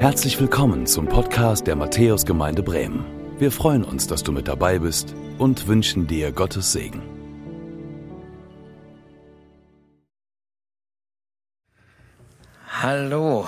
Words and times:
Herzlich 0.00 0.40
willkommen 0.40 0.86
zum 0.86 1.08
Podcast 1.08 1.66
der 1.66 1.76
Matthäusgemeinde 1.76 2.62
Bremen. 2.62 3.04
Wir 3.38 3.52
freuen 3.52 3.84
uns, 3.84 4.06
dass 4.06 4.22
du 4.22 4.32
mit 4.32 4.48
dabei 4.48 4.78
bist 4.78 5.14
und 5.36 5.66
wünschen 5.66 6.06
dir 6.06 6.32
Gottes 6.32 6.72
Segen. 6.72 7.02
Hallo, 12.66 13.46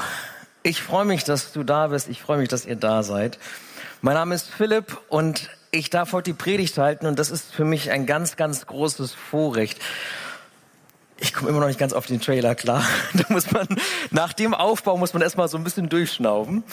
ich 0.62 0.82
freue 0.82 1.06
mich, 1.06 1.24
dass 1.24 1.54
du 1.54 1.64
da 1.64 1.86
bist. 1.86 2.10
Ich 2.10 2.20
freue 2.20 2.36
mich, 2.36 2.50
dass 2.50 2.66
ihr 2.66 2.76
da 2.76 3.02
seid. 3.02 3.38
Mein 4.02 4.12
Name 4.12 4.34
ist 4.34 4.50
Philipp 4.50 5.00
und 5.08 5.48
ich 5.70 5.88
darf 5.88 6.12
heute 6.12 6.32
die 6.32 6.36
Predigt 6.36 6.76
halten 6.76 7.06
und 7.06 7.18
das 7.18 7.30
ist 7.30 7.50
für 7.50 7.64
mich 7.64 7.90
ein 7.90 8.04
ganz, 8.04 8.36
ganz 8.36 8.66
großes 8.66 9.14
Vorrecht. 9.14 9.80
Ich 11.22 11.32
komme 11.32 11.50
immer 11.50 11.60
noch 11.60 11.68
nicht 11.68 11.78
ganz 11.78 11.92
auf 11.92 12.06
den 12.06 12.20
Trailer 12.20 12.56
klar. 12.56 12.84
Da 13.14 13.24
muss 13.28 13.52
man, 13.52 13.68
nach 14.10 14.32
dem 14.32 14.54
Aufbau 14.54 14.96
muss 14.96 15.12
man 15.12 15.22
erstmal 15.22 15.46
so 15.46 15.56
ein 15.56 15.62
bisschen 15.62 15.88
durchschnauben. 15.88 16.64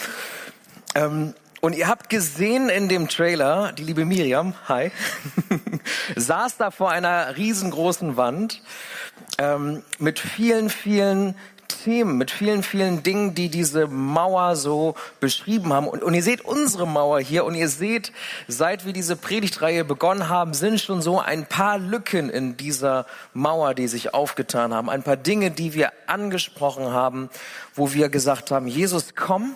Ähm, 0.95 1.35
und 1.61 1.75
ihr 1.75 1.87
habt 1.87 2.09
gesehen 2.09 2.67
in 2.69 2.89
dem 2.89 3.09
Trailer, 3.09 3.73
die 3.73 3.83
liebe 3.83 4.05
Miriam, 4.05 4.55
hi, 4.67 4.91
saß 6.15 6.57
da 6.57 6.71
vor 6.71 6.89
einer 6.89 7.37
riesengroßen 7.37 8.17
Wand 8.17 8.63
ähm, 9.37 9.83
mit 9.99 10.17
vielen, 10.17 10.71
vielen 10.71 11.35
Themen, 11.69 12.17
mit 12.17 12.31
vielen, 12.31 12.63
vielen 12.63 13.03
Dingen, 13.03 13.33
die 13.33 13.47
diese 13.49 13.87
Mauer 13.87 14.57
so 14.57 14.95
beschrieben 15.21 15.71
haben. 15.71 15.87
Und, 15.87 16.03
und, 16.03 16.13
ihr 16.13 16.23
seht 16.23 16.41
unsere 16.41 16.85
Mauer 16.85 17.21
hier 17.21 17.45
und 17.45 17.55
ihr 17.55 17.69
seht, 17.69 18.11
seit 18.49 18.85
wir 18.85 18.91
diese 18.91 19.15
Predigtreihe 19.15 19.85
begonnen 19.85 20.27
haben, 20.27 20.53
sind 20.53 20.81
schon 20.81 21.01
so 21.01 21.19
ein 21.19 21.45
paar 21.45 21.77
Lücken 21.77 22.29
in 22.29 22.57
dieser 22.57 23.05
Mauer, 23.33 23.73
die 23.73 23.87
sich 23.87 24.13
aufgetan 24.13 24.73
haben. 24.73 24.89
Ein 24.89 25.03
paar 25.03 25.17
Dinge, 25.17 25.51
die 25.51 25.73
wir 25.73 25.93
angesprochen 26.07 26.91
haben, 26.91 27.29
wo 27.73 27.93
wir 27.93 28.09
gesagt 28.09 28.51
haben, 28.51 28.67
Jesus, 28.67 29.15
komm 29.15 29.55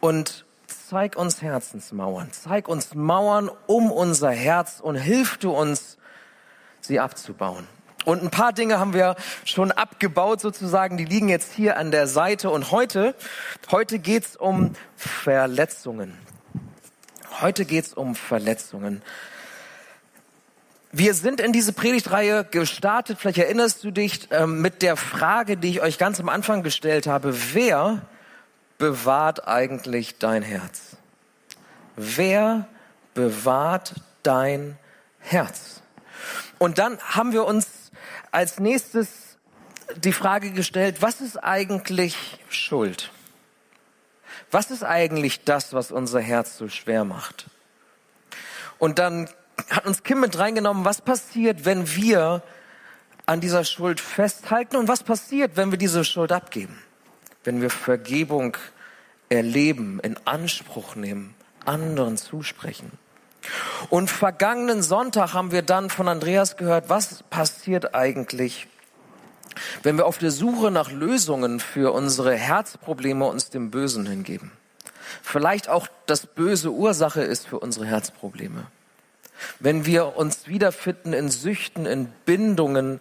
und 0.00 0.44
zeig 0.66 1.16
uns 1.16 1.40
Herzensmauern. 1.42 2.28
Zeig 2.32 2.68
uns 2.68 2.94
Mauern 2.94 3.50
um 3.66 3.92
unser 3.92 4.30
Herz 4.30 4.80
und 4.80 4.96
hilf 4.96 5.36
du 5.36 5.52
uns, 5.52 5.98
sie 6.80 6.98
abzubauen. 6.98 7.66
Und 8.04 8.22
ein 8.22 8.30
paar 8.30 8.52
Dinge 8.52 8.78
haben 8.78 8.94
wir 8.94 9.16
schon 9.44 9.72
abgebaut 9.72 10.40
sozusagen, 10.40 10.96
die 10.96 11.04
liegen 11.04 11.28
jetzt 11.28 11.52
hier 11.52 11.76
an 11.76 11.90
der 11.90 12.06
Seite. 12.06 12.50
Und 12.50 12.70
heute, 12.70 13.14
heute 13.70 13.98
geht's 13.98 14.36
um 14.36 14.74
Verletzungen. 14.96 16.16
Heute 17.40 17.64
geht's 17.64 17.92
um 17.92 18.14
Verletzungen. 18.14 19.02
Wir 20.92 21.14
sind 21.14 21.40
in 21.40 21.52
diese 21.52 21.72
Predigtreihe 21.72 22.44
gestartet, 22.44 23.18
vielleicht 23.20 23.38
erinnerst 23.38 23.84
du 23.84 23.92
dich, 23.92 24.30
äh, 24.32 24.46
mit 24.46 24.82
der 24.82 24.96
Frage, 24.96 25.56
die 25.56 25.70
ich 25.70 25.82
euch 25.82 25.98
ganz 25.98 26.18
am 26.18 26.28
Anfang 26.28 26.64
gestellt 26.64 27.06
habe, 27.06 27.32
wer 27.54 28.02
bewahrt 28.76 29.46
eigentlich 29.46 30.18
dein 30.18 30.42
Herz? 30.42 30.96
Wer 31.94 32.66
bewahrt 33.14 33.94
dein 34.24 34.78
Herz? 35.20 35.82
Und 36.58 36.78
dann 36.78 36.98
haben 36.98 37.32
wir 37.32 37.44
uns 37.44 37.79
als 38.30 38.58
nächstes 38.58 39.38
die 39.96 40.12
Frage 40.12 40.52
gestellt, 40.52 41.02
was 41.02 41.20
ist 41.20 41.36
eigentlich 41.36 42.38
Schuld? 42.48 43.10
Was 44.50 44.70
ist 44.70 44.82
eigentlich 44.82 45.44
das, 45.44 45.72
was 45.72 45.92
unser 45.92 46.20
Herz 46.20 46.56
so 46.56 46.68
schwer 46.68 47.04
macht? 47.04 47.46
Und 48.78 48.98
dann 48.98 49.28
hat 49.68 49.86
uns 49.86 50.02
Kim 50.02 50.20
mit 50.20 50.38
reingenommen, 50.38 50.84
was 50.84 51.02
passiert, 51.02 51.64
wenn 51.64 51.94
wir 51.94 52.42
an 53.26 53.40
dieser 53.40 53.64
Schuld 53.64 54.00
festhalten 54.00 54.76
und 54.76 54.88
was 54.88 55.02
passiert, 55.02 55.56
wenn 55.56 55.70
wir 55.70 55.78
diese 55.78 56.04
Schuld 56.04 56.32
abgeben? 56.32 56.82
Wenn 57.44 57.60
wir 57.60 57.70
Vergebung 57.70 58.56
erleben, 59.28 60.00
in 60.00 60.16
Anspruch 60.26 60.96
nehmen, 60.96 61.34
anderen 61.64 62.16
zusprechen. 62.16 62.90
Und 63.88 64.10
vergangenen 64.10 64.82
Sonntag 64.82 65.32
haben 65.32 65.52
wir 65.52 65.62
dann 65.62 65.90
von 65.90 66.08
Andreas 66.08 66.56
gehört, 66.56 66.88
was 66.88 67.22
passiert 67.24 67.94
eigentlich, 67.94 68.66
wenn 69.82 69.96
wir 69.96 70.06
auf 70.06 70.18
der 70.18 70.30
Suche 70.30 70.70
nach 70.70 70.90
Lösungen 70.90 71.60
für 71.60 71.92
unsere 71.92 72.34
Herzprobleme 72.36 73.24
uns 73.24 73.50
dem 73.50 73.70
Bösen 73.70 74.06
hingeben. 74.06 74.52
Vielleicht 75.22 75.68
auch 75.68 75.88
das 76.06 76.26
Böse 76.26 76.70
Ursache 76.70 77.22
ist 77.22 77.48
für 77.48 77.58
unsere 77.58 77.86
Herzprobleme. 77.86 78.66
Wenn 79.58 79.86
wir 79.86 80.16
uns 80.16 80.46
wiederfinden 80.46 81.12
in 81.12 81.30
Süchten, 81.30 81.86
in 81.86 82.06
Bindungen, 82.26 83.00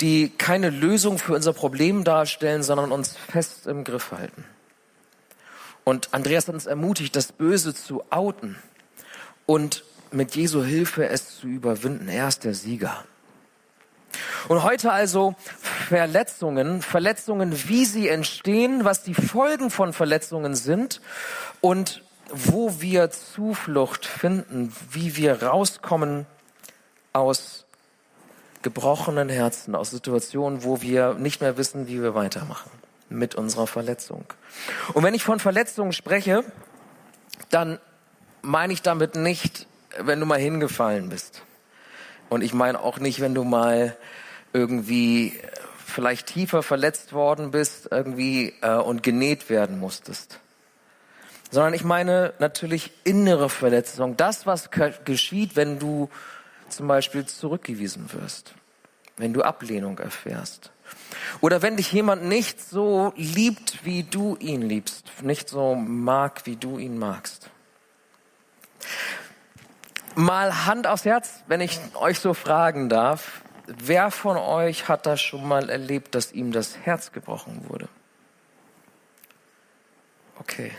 die 0.00 0.30
keine 0.30 0.70
Lösung 0.70 1.18
für 1.18 1.34
unser 1.34 1.52
Problem 1.52 2.04
darstellen, 2.04 2.62
sondern 2.62 2.92
uns 2.92 3.16
fest 3.16 3.66
im 3.66 3.84
Griff 3.84 4.12
halten. 4.12 4.44
Und 5.84 6.12
Andreas 6.12 6.48
hat 6.48 6.54
uns 6.54 6.66
ermutigt, 6.66 7.16
das 7.16 7.32
Böse 7.32 7.74
zu 7.74 8.04
outen 8.10 8.56
und 9.48 9.82
mit 10.10 10.36
Jesu 10.36 10.62
Hilfe 10.62 11.08
es 11.08 11.38
zu 11.38 11.46
überwinden. 11.46 12.08
Er 12.08 12.28
ist 12.28 12.44
der 12.44 12.52
Sieger. 12.52 13.04
Und 14.48 14.62
heute 14.62 14.92
also 14.92 15.34
Verletzungen, 15.88 16.82
Verletzungen, 16.82 17.54
wie 17.66 17.86
sie 17.86 18.08
entstehen, 18.08 18.84
was 18.84 19.04
die 19.04 19.14
Folgen 19.14 19.70
von 19.70 19.94
Verletzungen 19.94 20.54
sind 20.54 21.00
und 21.62 22.02
wo 22.30 22.82
wir 22.82 23.10
Zuflucht 23.10 24.04
finden, 24.04 24.74
wie 24.90 25.16
wir 25.16 25.42
rauskommen 25.42 26.26
aus 27.14 27.64
gebrochenen 28.60 29.30
Herzen, 29.30 29.74
aus 29.74 29.90
Situationen, 29.90 30.62
wo 30.62 30.82
wir 30.82 31.14
nicht 31.14 31.40
mehr 31.40 31.56
wissen, 31.56 31.88
wie 31.88 32.02
wir 32.02 32.14
weitermachen 32.14 32.70
mit 33.08 33.34
unserer 33.34 33.66
Verletzung. 33.66 34.26
Und 34.92 35.04
wenn 35.04 35.14
ich 35.14 35.24
von 35.24 35.40
Verletzungen 35.40 35.92
spreche, 35.92 36.44
dann 37.48 37.78
meine 38.48 38.72
ich 38.72 38.82
damit 38.82 39.14
nicht, 39.14 39.66
wenn 39.98 40.18
du 40.18 40.26
mal 40.26 40.38
hingefallen 40.38 41.10
bist. 41.10 41.42
Und 42.30 42.42
ich 42.42 42.54
meine 42.54 42.80
auch 42.80 42.98
nicht, 42.98 43.20
wenn 43.20 43.34
du 43.34 43.44
mal 43.44 43.96
irgendwie 44.52 45.38
vielleicht 45.84 46.28
tiefer 46.28 46.62
verletzt 46.62 47.12
worden 47.12 47.50
bist 47.50 47.88
irgendwie 47.90 48.54
äh, 48.62 48.76
und 48.76 49.02
genäht 49.02 49.50
werden 49.50 49.78
musstest. 49.78 50.40
Sondern 51.50 51.74
ich 51.74 51.84
meine 51.84 52.32
natürlich 52.38 52.92
innere 53.04 53.50
Verletzung. 53.50 54.16
Das, 54.16 54.46
was 54.46 54.70
geschieht, 55.04 55.54
wenn 55.56 55.78
du 55.78 56.10
zum 56.68 56.88
Beispiel 56.88 57.26
zurückgewiesen 57.26 58.12
wirst. 58.12 58.54
Wenn 59.16 59.32
du 59.32 59.42
Ablehnung 59.42 59.98
erfährst. 59.98 60.70
Oder 61.40 61.60
wenn 61.60 61.76
dich 61.76 61.92
jemand 61.92 62.24
nicht 62.24 62.62
so 62.62 63.12
liebt, 63.16 63.84
wie 63.84 64.04
du 64.04 64.36
ihn 64.40 64.62
liebst. 64.62 65.04
Nicht 65.22 65.48
so 65.48 65.74
mag, 65.74 66.46
wie 66.46 66.56
du 66.56 66.78
ihn 66.78 66.98
magst. 66.98 67.50
Mal 70.14 70.66
Hand 70.66 70.86
aufs 70.86 71.04
Herz, 71.04 71.42
wenn 71.46 71.60
ich 71.60 71.78
euch 71.94 72.18
so 72.18 72.34
fragen 72.34 72.88
darf. 72.88 73.42
Wer 73.66 74.10
von 74.10 74.36
euch 74.36 74.88
hat 74.88 75.06
das 75.06 75.20
schon 75.20 75.46
mal 75.46 75.68
erlebt, 75.68 76.14
dass 76.14 76.32
ihm 76.32 76.52
das 76.52 76.78
Herz 76.78 77.12
gebrochen 77.12 77.68
wurde? 77.68 77.88
Okay. 80.40 80.72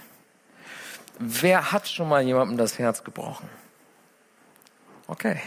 Wer 1.20 1.72
hat 1.72 1.88
schon 1.88 2.10
mal 2.10 2.22
jemandem 2.22 2.58
das 2.58 2.80
Herz 2.80 3.04
gebrochen? 3.04 3.50
Okay. 5.08 5.40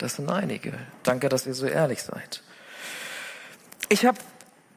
Das 0.00 0.16
sind 0.16 0.30
einige. 0.30 0.72
Danke, 1.02 1.28
dass 1.28 1.46
ihr 1.46 1.52
so 1.52 1.66
ehrlich 1.66 2.02
seid. 2.02 2.42
Ich 3.90 4.06
habe 4.06 4.18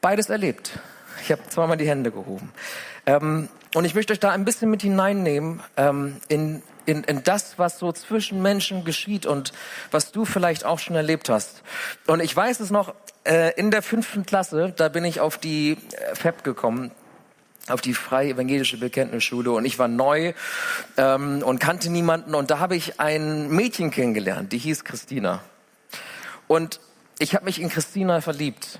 beides 0.01 0.29
erlebt. 0.29 0.79
Ich 1.21 1.31
habe 1.31 1.41
zweimal 1.47 1.77
die 1.77 1.87
Hände 1.87 2.11
gehoben. 2.11 2.51
Ähm, 3.05 3.47
und 3.73 3.85
ich 3.85 3.95
möchte 3.95 4.11
euch 4.11 4.19
da 4.19 4.31
ein 4.31 4.43
bisschen 4.43 4.69
mit 4.69 4.81
hineinnehmen 4.81 5.61
ähm, 5.77 6.17
in, 6.27 6.61
in, 6.85 7.03
in 7.03 7.23
das, 7.23 7.57
was 7.57 7.79
so 7.79 7.91
zwischen 7.91 8.41
Menschen 8.41 8.83
geschieht 8.83 9.25
und 9.25 9.53
was 9.91 10.11
du 10.11 10.25
vielleicht 10.25 10.65
auch 10.65 10.79
schon 10.79 10.95
erlebt 10.95 11.29
hast. 11.29 11.63
Und 12.07 12.21
ich 12.21 12.35
weiß 12.35 12.59
es 12.59 12.69
noch, 12.71 12.93
äh, 13.23 13.53
in 13.55 13.71
der 13.71 13.81
fünften 13.81 14.25
Klasse, 14.25 14.73
da 14.75 14.89
bin 14.89 15.05
ich 15.05 15.19
auf 15.19 15.37
die 15.37 15.71
äh, 15.71 16.15
FEP 16.15 16.43
gekommen, 16.43 16.91
auf 17.69 17.81
die 17.81 17.93
Freie 17.93 18.31
Evangelische 18.31 18.77
Bekenntnisschule 18.77 19.51
und 19.51 19.63
ich 19.63 19.79
war 19.79 19.87
neu 19.87 20.33
ähm, 20.97 21.41
und 21.43 21.59
kannte 21.59 21.89
niemanden 21.89 22.35
und 22.35 22.51
da 22.51 22.59
habe 22.59 22.75
ich 22.75 22.99
ein 22.99 23.49
Mädchen 23.49 23.91
kennengelernt, 23.91 24.51
die 24.51 24.57
hieß 24.57 24.83
Christina. 24.83 25.41
Und 26.47 26.81
ich 27.19 27.35
habe 27.35 27.45
mich 27.45 27.61
in 27.61 27.69
Christina 27.69 28.19
verliebt. 28.19 28.79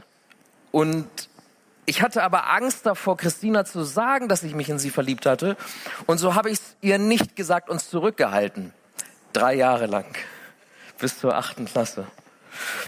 Und 0.72 1.08
ich 1.86 2.02
hatte 2.02 2.24
aber 2.24 2.50
Angst 2.52 2.86
davor, 2.86 3.18
Christina 3.18 3.66
zu 3.66 3.84
sagen, 3.84 4.30
dass 4.30 4.44
ich 4.44 4.56
mich 4.56 4.70
in 4.70 4.80
sie 4.80 4.90
verliebt 4.90 5.26
hatte. 5.26 5.58
Und 6.06 6.18
so 6.18 6.36
habe 6.36 6.50
ich 6.50 6.60
es 6.60 6.76
ihr 6.82 6.98
nicht 6.98 7.36
gesagt 7.36 7.70
und 7.70 7.82
zurückgehalten. 7.82 8.74
Drei 9.34 9.56
Jahre 9.56 9.88
lang. 9.88 10.06
Bis 11.00 11.20
zur 11.20 11.36
achten 11.36 11.66
Klasse. 11.66 12.08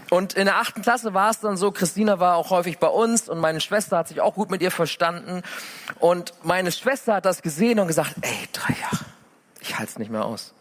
Und 0.09 0.33
in 0.33 0.45
der 0.45 0.57
achten 0.57 0.81
Klasse 0.81 1.13
war 1.13 1.31
es 1.31 1.39
dann 1.39 1.57
so, 1.57 1.71
Christina 1.71 2.19
war 2.19 2.35
auch 2.35 2.51
häufig 2.51 2.77
bei 2.77 2.87
uns 2.87 3.27
und 3.27 3.39
meine 3.39 3.59
Schwester 3.59 3.97
hat 3.97 4.07
sich 4.07 4.21
auch 4.21 4.35
gut 4.35 4.51
mit 4.51 4.61
ihr 4.61 4.71
verstanden. 4.71 5.41
Und 5.99 6.33
meine 6.43 6.71
Schwester 6.71 7.15
hat 7.15 7.25
das 7.25 7.41
gesehen 7.41 7.79
und 7.79 7.87
gesagt, 7.87 8.13
ey, 8.21 8.47
drei 8.53 8.75
Jahre, 8.79 9.05
ich 9.59 9.77
halte 9.77 9.91
es 9.91 9.99
nicht 9.99 10.11
mehr 10.11 10.23
aus. 10.23 10.53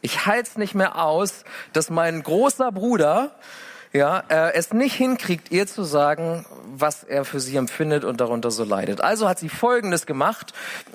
Ich 0.00 0.26
halte 0.26 0.50
es 0.50 0.56
nicht 0.56 0.74
mehr 0.74 0.98
aus, 0.98 1.44
dass 1.72 1.90
mein 1.90 2.22
großer 2.22 2.72
Bruder 2.72 3.34
ja, 3.94 4.24
äh, 4.28 4.52
es 4.54 4.72
nicht 4.72 4.94
hinkriegt, 4.94 5.52
ihr 5.52 5.68
zu 5.68 5.84
sagen, 5.84 6.44
was 6.64 7.04
er 7.04 7.24
für 7.24 7.38
sie 7.38 7.56
empfindet 7.56 8.02
und 8.04 8.20
darunter 8.20 8.50
so 8.50 8.64
leidet. 8.64 9.00
Also 9.00 9.28
hat 9.28 9.38
sie 9.38 9.48
Folgendes 9.48 10.04
gemacht. 10.04 10.52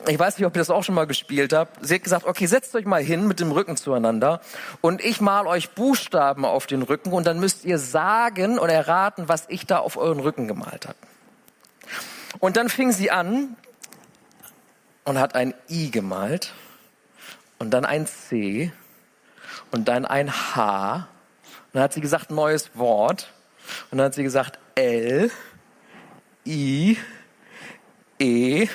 Ich 0.09 0.19
weiß 0.19 0.37
nicht, 0.37 0.45
ob 0.45 0.53
ihr 0.53 0.59
das 0.59 0.69
auch 0.69 0.83
schon 0.83 0.95
mal 0.95 1.07
gespielt 1.07 1.53
habt. 1.53 1.77
Sie 1.81 1.95
hat 1.95 2.03
gesagt, 2.03 2.25
okay, 2.25 2.45
setzt 2.45 2.75
euch 2.75 2.83
mal 2.83 3.01
hin 3.01 3.25
mit 3.25 3.39
dem 3.39 3.53
Rücken 3.53 3.77
zueinander 3.77 4.41
und 4.81 5.01
ich 5.01 5.21
mal 5.21 5.47
euch 5.47 5.69
Buchstaben 5.69 6.43
auf 6.43 6.67
den 6.67 6.81
Rücken 6.81 7.13
und 7.13 7.25
dann 7.25 7.39
müsst 7.39 7.63
ihr 7.63 7.79
sagen 7.79 8.59
und 8.59 8.69
erraten, 8.69 9.29
was 9.29 9.45
ich 9.47 9.65
da 9.65 9.77
auf 9.77 9.95
euren 9.95 10.19
Rücken 10.19 10.49
gemalt 10.49 10.85
habe. 10.85 10.97
Und 12.39 12.57
dann 12.57 12.67
fing 12.67 12.91
sie 12.91 13.11
an 13.11 13.55
und 15.05 15.17
hat 15.17 15.35
ein 15.35 15.53
I 15.69 15.89
gemalt 15.89 16.53
und 17.59 17.71
dann 17.71 17.85
ein 17.85 18.07
C 18.07 18.73
und 19.71 19.87
dann 19.87 20.05
ein 20.05 20.29
H. 20.33 21.07
Dann 21.73 21.83
hat 21.83 21.93
sie 21.93 22.01
gesagt, 22.01 22.31
neues 22.31 22.71
Wort. 22.75 23.31
Und 23.91 23.97
dann 23.97 24.05
hat 24.05 24.13
sie 24.13 24.23
gesagt, 24.23 24.59
L, 24.75 25.31
I, 26.45 26.97
E, 28.17 28.67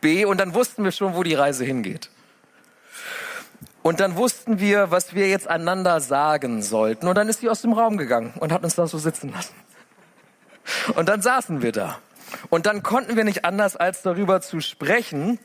B. 0.00 0.24
Und 0.24 0.38
dann 0.38 0.54
wussten 0.54 0.84
wir 0.84 0.92
schon, 0.92 1.14
wo 1.14 1.22
die 1.22 1.34
Reise 1.34 1.64
hingeht. 1.64 2.10
Und 3.82 4.00
dann 4.00 4.16
wussten 4.16 4.58
wir, 4.58 4.90
was 4.90 5.14
wir 5.14 5.28
jetzt 5.28 5.46
einander 5.46 6.00
sagen 6.00 6.62
sollten. 6.62 7.06
Und 7.06 7.16
dann 7.16 7.28
ist 7.28 7.40
sie 7.40 7.48
aus 7.48 7.62
dem 7.62 7.72
Raum 7.72 7.96
gegangen 7.96 8.32
und 8.40 8.52
hat 8.52 8.64
uns 8.64 8.74
da 8.74 8.86
so 8.86 8.98
sitzen 8.98 9.32
lassen. 9.32 9.54
Und 10.94 11.08
dann 11.08 11.22
saßen 11.22 11.62
wir 11.62 11.72
da. 11.72 11.98
Und 12.50 12.66
dann 12.66 12.82
konnten 12.82 13.16
wir 13.16 13.24
nicht 13.24 13.44
anders, 13.44 13.76
als 13.76 14.02
darüber 14.02 14.40
zu 14.40 14.60
sprechen, 14.60 15.38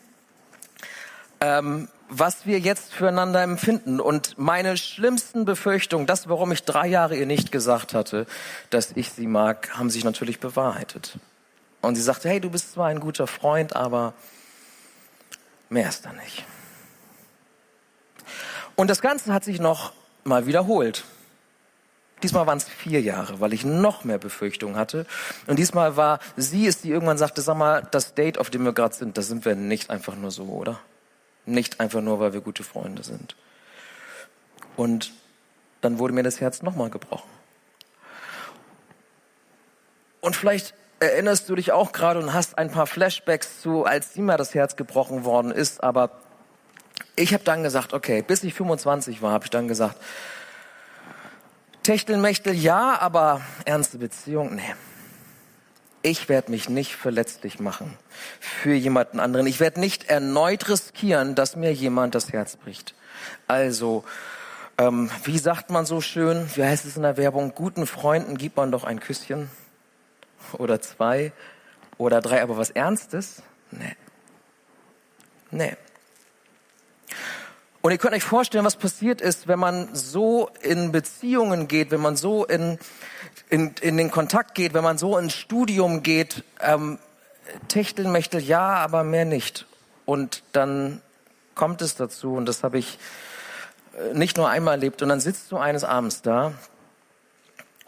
ähm, 1.40 1.88
was 2.14 2.46
wir 2.46 2.60
jetzt 2.60 2.94
füreinander 2.94 3.42
empfinden. 3.42 4.02
Und 4.02 4.38
meine 4.38 4.76
schlimmsten 4.76 5.46
Befürchtungen, 5.46 6.06
das, 6.06 6.28
warum 6.28 6.52
ich 6.52 6.64
drei 6.64 6.86
Jahre 6.88 7.16
ihr 7.16 7.26
nicht 7.26 7.54
gesagt 7.54 7.94
hatte, 7.94 8.28
dass 8.70 8.92
ich 8.96 9.12
sie 9.12 9.28
mag, 9.28 9.78
haben 9.78 9.90
sich 9.90 10.04
natürlich 10.04 10.42
bewahrheitet. 10.42 11.18
Und 11.80 11.96
sie 11.96 12.02
sagte, 12.02 12.28
hey, 12.28 12.42
du 12.42 12.50
bist 12.50 12.74
zwar 12.74 12.88
ein 12.88 13.00
guter 13.00 13.28
Freund, 13.28 13.78
aber 13.78 14.14
mehr 15.70 15.88
ist 15.88 16.06
da 16.06 16.12
nicht. 16.12 16.46
Und 18.76 18.90
das 18.90 19.02
Ganze 19.02 19.34
hat 19.34 19.46
sich 19.46 19.62
noch 19.62 19.94
mal 20.26 20.46
wiederholt. 20.46 21.06
Diesmal 22.24 22.46
waren 22.46 22.58
es 22.58 22.66
vier 22.66 23.02
Jahre, 23.02 23.40
weil 23.40 23.54
ich 23.54 23.64
noch 23.64 24.04
mehr 24.04 24.18
Befürchtungen 24.18 24.76
hatte. 24.76 25.06
Und 25.48 25.60
diesmal 25.60 25.96
war 25.96 26.20
sie 26.36 26.68
es, 26.68 26.82
die 26.82 26.90
irgendwann 26.90 27.18
sagte, 27.18 27.42
sag 27.42 27.56
mal, 27.56 27.88
das 27.92 28.16
Date, 28.16 28.38
auf 28.38 28.50
dem 28.50 28.66
wir 28.66 28.74
gerade 28.74 28.94
sind, 28.94 29.18
das 29.18 29.28
sind 29.28 29.46
wir 29.46 29.56
nicht 29.56 29.90
einfach 29.90 30.18
nur 30.18 30.30
so, 30.30 30.44
oder? 30.44 30.82
Nicht 31.46 31.80
einfach 31.80 32.02
nur, 32.02 32.20
weil 32.20 32.34
wir 32.34 32.42
gute 32.42 32.64
Freunde 32.64 33.04
sind. 33.04 33.36
Und 34.76 35.12
dann 35.82 36.00
wurde 36.00 36.14
mir 36.14 36.24
das 36.24 36.40
Herz 36.40 36.62
nochmal 36.62 36.90
gebrochen. 36.90 37.30
Und 40.22 40.36
vielleicht 40.36 40.76
erinnerst 41.00 41.50
du 41.50 41.56
dich 41.56 41.72
auch 41.72 41.92
gerade 41.92 42.20
und 42.20 42.34
hast 42.34 42.58
ein 42.58 42.72
paar 42.72 42.86
Flashbacks 42.86 43.62
zu, 43.62 43.86
als 43.86 44.16
mir 44.16 44.38
das 44.38 44.54
Herz 44.54 44.76
gebrochen 44.76 45.26
worden 45.26 45.52
ist. 45.52 45.84
Aber 45.84 46.12
ich 47.16 47.34
habe 47.34 47.44
dann 47.44 47.64
gesagt, 47.64 47.94
okay, 47.94 48.22
bis 48.22 48.44
ich 48.44 48.54
25 48.54 49.22
war, 49.22 49.32
habe 49.32 49.46
ich 49.46 49.50
dann 49.50 49.68
gesagt, 49.68 49.98
Techtelmechtel 51.82 52.54
ja, 52.54 53.00
aber 53.02 53.42
ernste 53.66 53.98
Beziehung, 53.98 54.56
nee 54.56 54.76
ich 56.02 56.30
werde 56.30 56.52
mich 56.52 56.70
nicht 56.70 56.96
verletzlich 56.96 57.60
machen 57.60 57.98
für 58.40 58.74
jemanden 58.74 59.20
anderen. 59.20 59.48
Ich 59.48 59.60
werde 59.60 59.80
nicht 59.80 60.06
erneut 60.06 60.68
riskieren, 60.70 61.36
dass 61.36 61.56
mir 61.56 61.74
jemand 61.74 62.16
das 62.16 62.32
Herz 62.32 62.56
bricht. 62.56 62.96
Also, 63.48 64.04
ähm, 64.78 65.12
wie 65.24 65.38
sagt 65.38 65.70
man 65.70 65.86
so 65.86 66.02
schön, 66.02 66.50
wie 66.56 66.64
heißt 66.64 66.86
es 66.86 66.96
in 66.96 67.04
der 67.04 67.18
Werbung, 67.18 67.54
guten 67.54 67.86
Freunden 67.86 68.38
gibt 68.38 68.58
man 68.58 68.72
doch 68.72 68.84
ein 68.84 69.00
Küsschen 69.00 69.50
oder 70.54 70.82
zwei 70.82 71.34
oder 71.98 72.22
drei, 72.22 72.42
aber 72.42 72.58
was 72.58 72.72
Ernstes? 72.72 73.44
Nee. 73.72 73.96
Nee. 75.52 75.76
Und 77.82 77.92
ihr 77.92 77.98
könnt 77.98 78.14
euch 78.14 78.24
vorstellen, 78.24 78.64
was 78.64 78.76
passiert 78.76 79.22
ist, 79.22 79.48
wenn 79.48 79.60
man 79.60 79.94
so 79.94 80.50
in 80.62 80.92
Beziehungen 80.92 81.68
geht, 81.68 81.90
wenn 81.92 82.02
man 82.02 82.16
so 82.16 82.46
in, 82.46 82.78
in, 83.52 83.76
in 83.82 83.98
den 83.98 84.10
Kontakt 84.10 84.56
geht, 84.56 84.74
wenn 84.74 84.84
man 84.84 84.98
so 84.98 85.18
ins 85.18 85.36
Studium 85.36 86.02
geht. 86.02 86.44
Ähm, 86.62 86.98
Techteln, 87.68 88.12
Mechtel, 88.12 88.42
ja, 88.42 88.76
aber 88.78 89.04
mehr 89.04 89.26
nicht. 89.26 89.68
Und 90.06 90.42
dann 90.54 91.02
kommt 91.54 91.82
es 91.82 91.96
dazu, 91.96 92.34
und 92.34 92.46
das 92.46 92.64
habe 92.64 92.80
ich 92.80 92.98
äh, 93.94 94.14
nicht 94.14 94.38
nur 94.38 94.50
einmal 94.50 94.76
erlebt, 94.76 95.02
und 95.02 95.10
dann 95.10 95.20
sitzt 95.20 95.52
du 95.52 95.58
eines 95.58 95.84
Abends 95.84 96.22
da 96.22 96.54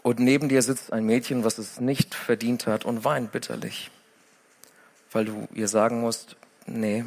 und 0.02 0.18
neben 0.18 0.50
dir 0.50 0.60
sitzt 0.60 0.92
ein 0.92 1.06
Mädchen, 1.06 1.44
was 1.44 1.56
es 1.56 1.80
nicht 1.80 2.14
verdient 2.14 2.66
hat 2.66 2.84
und 2.84 3.04
weint 3.04 3.32
bitterlich, 3.32 3.90
weil 5.12 5.24
du 5.24 5.48
ihr 5.54 5.66
sagen 5.66 6.02
musst, 6.02 6.36
nee, 6.66 7.06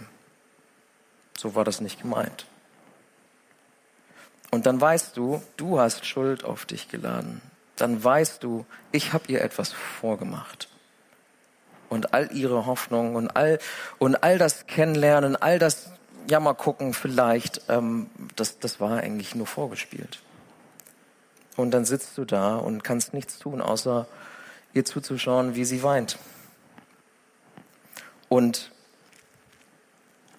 so 1.37 1.53
war 1.53 1.63
das 1.63 1.79
nicht 1.79 2.01
gemeint. 2.01 2.47
Und 4.49 4.65
dann 4.65 4.81
weißt 4.81 5.15
du, 5.15 5.43
du 5.57 5.79
hast 5.79 6.07
Schuld 6.07 6.43
auf 6.43 6.65
dich 6.65 6.89
geladen. 6.89 7.39
Dann 7.77 8.03
weißt 8.03 8.43
du, 8.43 8.65
ich 8.91 9.13
habe 9.13 9.25
ihr 9.27 9.41
etwas 9.41 9.71
vorgemacht. 9.71 10.67
Und 11.89 12.13
all 12.13 12.31
ihre 12.33 12.65
Hoffnungen 12.65 13.15
und 13.15 13.29
all, 13.29 13.59
und 13.97 14.21
all 14.23 14.37
das 14.37 14.67
Kennenlernen, 14.67 15.35
all 15.37 15.57
das 15.57 15.91
ja 16.29 16.39
mal 16.39 16.53
gucken 16.53 16.93
vielleicht, 16.93 17.61
ähm, 17.69 18.09
das, 18.35 18.59
das 18.59 18.81
war 18.81 18.97
eigentlich 18.97 19.35
nur 19.35 19.47
vorgespielt. 19.47 20.19
Und 21.55 21.71
dann 21.71 21.85
sitzt 21.85 22.17
du 22.17 22.25
da 22.25 22.57
und 22.57 22.83
kannst 22.83 23.13
nichts 23.13 23.39
tun, 23.39 23.61
außer 23.61 24.07
ihr 24.73 24.85
zuzuschauen, 24.85 25.55
wie 25.55 25.65
sie 25.65 25.81
weint. 25.81 26.19
Und 28.29 28.71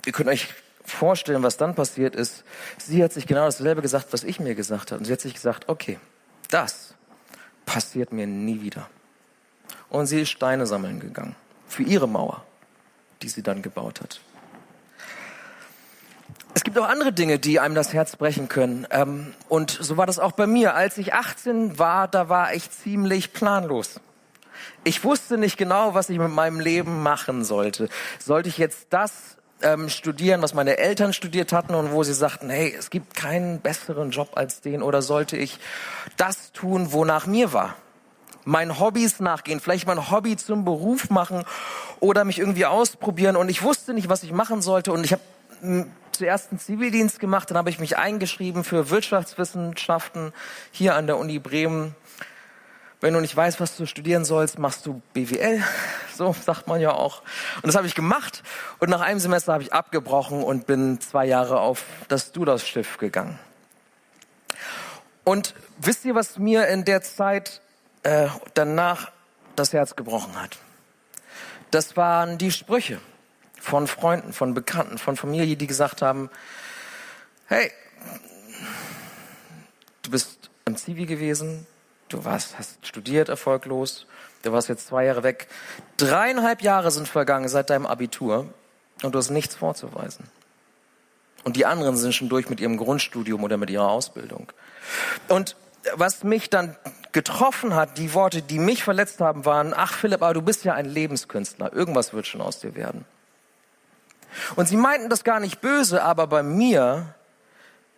ihr 0.05 0.13
könnt 0.13 0.29
euch 0.29 0.49
vorstellen, 0.85 1.43
was 1.43 1.57
dann 1.57 1.75
passiert 1.75 2.15
ist. 2.15 2.45
Sie 2.79 3.03
hat 3.03 3.13
sich 3.13 3.27
genau 3.27 3.45
dasselbe 3.45 3.83
gesagt, 3.83 4.13
was 4.13 4.25
ich 4.25 4.39
mir 4.41 4.55
gesagt 4.55 4.93
habe. 4.93 4.99
Und 4.99 5.07
sie 5.07 5.13
hat 5.13 5.21
sich 5.21 5.35
gesagt, 5.35 5.69
okay, 5.69 5.99
das 6.51 6.88
passiert 7.69 8.13
mir 8.13 8.27
nie 8.27 8.63
wieder. 8.63 8.89
Und 9.91 10.07
sie 10.07 10.23
ist 10.23 10.31
Steine 10.31 10.67
sammeln 10.67 11.01
gegangen. 11.01 11.37
Für 11.67 11.83
ihre 11.83 12.09
Mauer, 12.09 12.45
die 13.23 13.29
sie 13.29 13.43
dann 13.43 13.61
gebaut 13.61 14.01
hat. 14.01 14.21
Es 16.55 16.65
gibt 16.65 16.79
auch 16.79 16.89
andere 16.89 17.13
Dinge, 17.13 17.39
die 17.39 17.61
einem 17.61 17.75
das 17.75 17.93
Herz 17.93 18.17
brechen 18.17 18.49
können. 18.49 18.87
Ähm, 18.91 19.35
und 19.49 19.71
so 19.71 19.97
war 19.97 20.07
das 20.07 20.19
auch 20.19 20.33
bei 20.33 20.47
mir. 20.47 20.75
Als 20.75 20.99
ich 20.99 21.13
18 21.13 21.79
war, 21.79 22.09
da 22.09 22.29
war 22.29 22.55
ich 22.55 22.71
ziemlich 22.71 23.33
planlos. 23.33 24.01
Ich 24.83 25.05
wusste 25.05 25.39
nicht 25.39 25.57
genau, 25.57 25.95
was 25.95 26.09
ich 26.09 26.19
mit 26.19 26.31
meinem 26.31 26.61
Leben 26.61 27.03
machen 27.03 27.45
sollte. 27.45 27.89
Sollte 28.19 28.49
ich 28.49 28.59
jetzt 28.59 28.89
das 28.91 29.38
ähm, 29.63 29.89
studieren, 29.89 30.43
was 30.43 30.55
meine 30.55 30.79
Eltern 30.79 31.13
studiert 31.13 31.53
hatten 31.53 31.75
und 31.75 31.93
wo 31.93 32.03
sie 32.03 32.15
sagten, 32.15 32.51
hey, 32.51 32.75
es 32.77 32.91
gibt 32.91 33.15
keinen 33.15 33.61
besseren 33.61 34.11
Job 34.11 34.31
als 34.35 34.61
den 34.61 34.83
oder 34.83 35.03
sollte 35.03 35.37
ich 35.37 35.59
das 36.17 36.53
tun, 36.53 36.93
wonach 36.93 37.27
mir 37.27 37.53
war? 37.53 37.77
Meinen 38.45 38.79
Hobbys 38.79 39.21
nachgehen, 39.21 39.61
vielleicht 39.61 39.87
mein 39.87 40.11
Hobby 40.11 40.37
zum 40.37 40.65
Beruf 40.65 41.11
machen 41.11 41.45
oder 42.01 42.25
mich 42.25 42.39
irgendwie 42.39 42.67
ausprobieren. 42.67 43.37
Und 43.37 43.51
ich 43.51 43.63
wusste 43.63 43.93
nicht, 43.93 44.09
was 44.09 44.23
ich 44.23 44.33
machen 44.33 44.63
sollte. 44.63 44.93
Und 44.93 45.05
ich 45.05 45.13
habe 45.13 45.23
hm, 45.61 45.91
zuerst 46.13 46.51
einen 46.51 46.59
Zivildienst 46.59 47.21
gemacht, 47.21 47.51
dann 47.51 47.59
habe 47.59 47.71
ich 47.71 47.79
mich 47.79 47.99
eingeschrieben 47.99 48.65
für 48.65 48.91
Wirtschaftswissenschaften 48.91 50.33
hier 50.71 50.95
an 50.95 51.07
der 51.07 51.19
Uni 51.19 51.39
Bremen 51.39 51.95
wenn 53.01 53.15
du 53.15 53.21
nicht 53.21 53.37
weißt, 53.37 53.61
was 53.61 53.77
du 53.77 53.87
studieren 53.87 54.25
sollst, 54.25 54.59
machst 54.59 54.87
du 54.87 55.03
BWL. 55.13 55.63
So 56.17 56.35
sagt 56.45 56.67
man 56.67 56.81
ja 56.81 56.91
auch. 56.91 57.23
Und 57.63 57.69
das 57.69 57.77
habe 57.77 57.87
ich 57.87 57.95
gemacht. 57.95 58.43
Und 58.81 58.91
nach 58.91 59.01
einem 59.01 59.21
Semester 59.21 59.53
habe 59.53 59.63
ich 59.63 59.73
abgebrochen 59.73 60.43
und 60.43 60.67
bin 60.67 61.01
zwei 61.01 61.27
Jahre 61.27 61.61
auf 61.61 61.85
das 62.09 62.33
Dudas-Schiff 62.33 62.99
gegangen. 62.99 63.39
Und 65.23 65.55
wisst 65.79 66.05
ihr, 66.05 66.17
was 66.17 66.37
mir 66.37 66.67
in 66.67 66.85
der 66.85 67.03
Zeit 67.03 67.61
äh, 68.03 68.27
danach 68.55 69.13
das 69.55 69.73
Herz 69.73 69.95
gebrochen 69.95 70.43
hat? 70.43 70.59
Das 71.71 71.97
waren 71.97 72.37
die 72.37 72.51
Sprüche 72.51 73.01
von 73.61 73.87
Freunden, 73.87 74.33
von 74.33 74.55
Bekannten, 74.55 74.99
von 74.99 75.17
Familie, 75.17 75.57
die 75.57 75.69
gesagt 75.69 76.03
haben, 76.03 76.31
hey, 77.47 77.71
du 80.03 80.11
bist 80.11 80.51
im 80.65 80.77
Zivi 80.77 81.07
gewesen, 81.07 81.65
Du 82.09 82.25
warst, 82.25 82.59
hast 82.59 82.87
studiert 82.87 83.29
erfolglos. 83.29 84.07
Du 84.43 84.53
warst 84.53 84.69
jetzt 84.69 84.87
zwei 84.87 85.05
Jahre 85.05 85.23
weg. 85.23 85.49
Dreieinhalb 85.97 86.63
Jahre 86.63 86.91
sind 86.91 87.09
vergangen 87.09 87.49
seit 87.49 87.71
deinem 87.71 87.87
Abitur 87.87 88.53
und 89.03 89.15
du 89.15 89.19
hast 89.19 89.31
nichts 89.31 89.55
vorzuweisen. 89.55 90.27
Und 91.45 91.57
die 91.57 91.67
anderen 91.67 91.97
sind 91.97 92.15
schon 92.15 92.29
durch 92.29 92.49
mit 92.49 92.61
ihrem 92.61 92.77
Grundstudium 92.77 93.43
oder 93.43 93.57
mit 93.57 93.71
ihrer 93.71 93.89
Ausbildung. 93.89 94.53
Und 95.29 95.57
was 95.95 96.25
mich 96.25 96.51
dann 96.51 96.77
getroffen 97.13 97.75
hat, 97.75 97.99
die 97.99 98.13
Worte, 98.15 98.43
die 98.43 98.59
mich 98.59 98.85
verletzt 98.85 99.21
haben, 99.21 99.45
waren, 99.45 99.73
ach 99.75 99.95
Philipp, 99.95 100.23
aber 100.23 100.35
du 100.35 100.43
bist 100.43 100.65
ja 100.65 100.75
ein 100.75 100.87
Lebenskünstler. 100.87 101.73
Irgendwas 101.73 102.13
wird 102.13 102.27
schon 102.27 102.41
aus 102.41 102.61
dir 102.61 102.75
werden. 102.75 103.05
Und 104.57 104.69
sie 104.69 104.77
meinten 104.77 105.09
das 105.09 105.25
gar 105.25 105.41
nicht 105.41 105.61
böse, 105.61 106.03
aber 106.03 106.27
bei 106.27 106.43
mir 106.43 107.15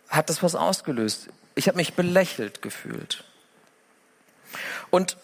hat 0.09 0.29
das 0.29 0.43
was 0.43 0.55
ausgelöst. 0.55 1.29
Ich 1.55 1.67
habe 1.67 1.77
mich 1.77 1.93
belächelt 1.93 2.61
gefühlt. 2.61 3.25
Und 4.91 5.17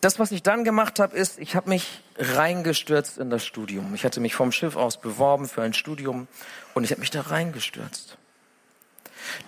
das, 0.00 0.18
was 0.18 0.30
ich 0.30 0.42
dann 0.42 0.62
gemacht 0.62 1.00
habe, 1.00 1.16
ist, 1.16 1.38
ich 1.38 1.56
habe 1.56 1.68
mich 1.70 2.02
reingestürzt 2.18 3.18
in 3.18 3.30
das 3.30 3.44
Studium. 3.44 3.94
Ich 3.94 4.04
hatte 4.04 4.20
mich 4.20 4.34
vom 4.34 4.52
Schiff 4.52 4.76
aus 4.76 5.00
beworben 5.00 5.48
für 5.48 5.62
ein 5.62 5.72
Studium 5.72 6.28
und 6.74 6.84
ich 6.84 6.90
habe 6.90 7.00
mich 7.00 7.10
da 7.10 7.22
reingestürzt. 7.22 8.16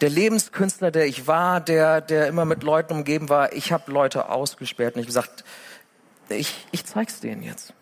Der 0.00 0.10
Lebenskünstler, 0.10 0.90
der 0.90 1.06
ich 1.06 1.26
war, 1.26 1.60
der, 1.60 2.00
der 2.00 2.26
immer 2.26 2.44
mit 2.44 2.62
Leuten 2.62 2.94
umgeben 2.94 3.28
war, 3.28 3.52
ich 3.52 3.72
habe 3.72 3.92
Leute 3.92 4.28
ausgesperrt 4.28 4.96
und 4.96 5.02
ich 5.02 5.06
gesagt, 5.06 5.44
ich, 6.28 6.66
ich 6.72 6.84
zeig's 6.84 7.20
denen 7.20 7.42
jetzt. 7.42 7.72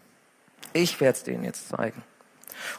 Ich 0.73 1.01
werde 1.01 1.17
es 1.17 1.25
denen 1.25 1.45
jetzt 1.45 1.69
zeigen. 1.69 2.03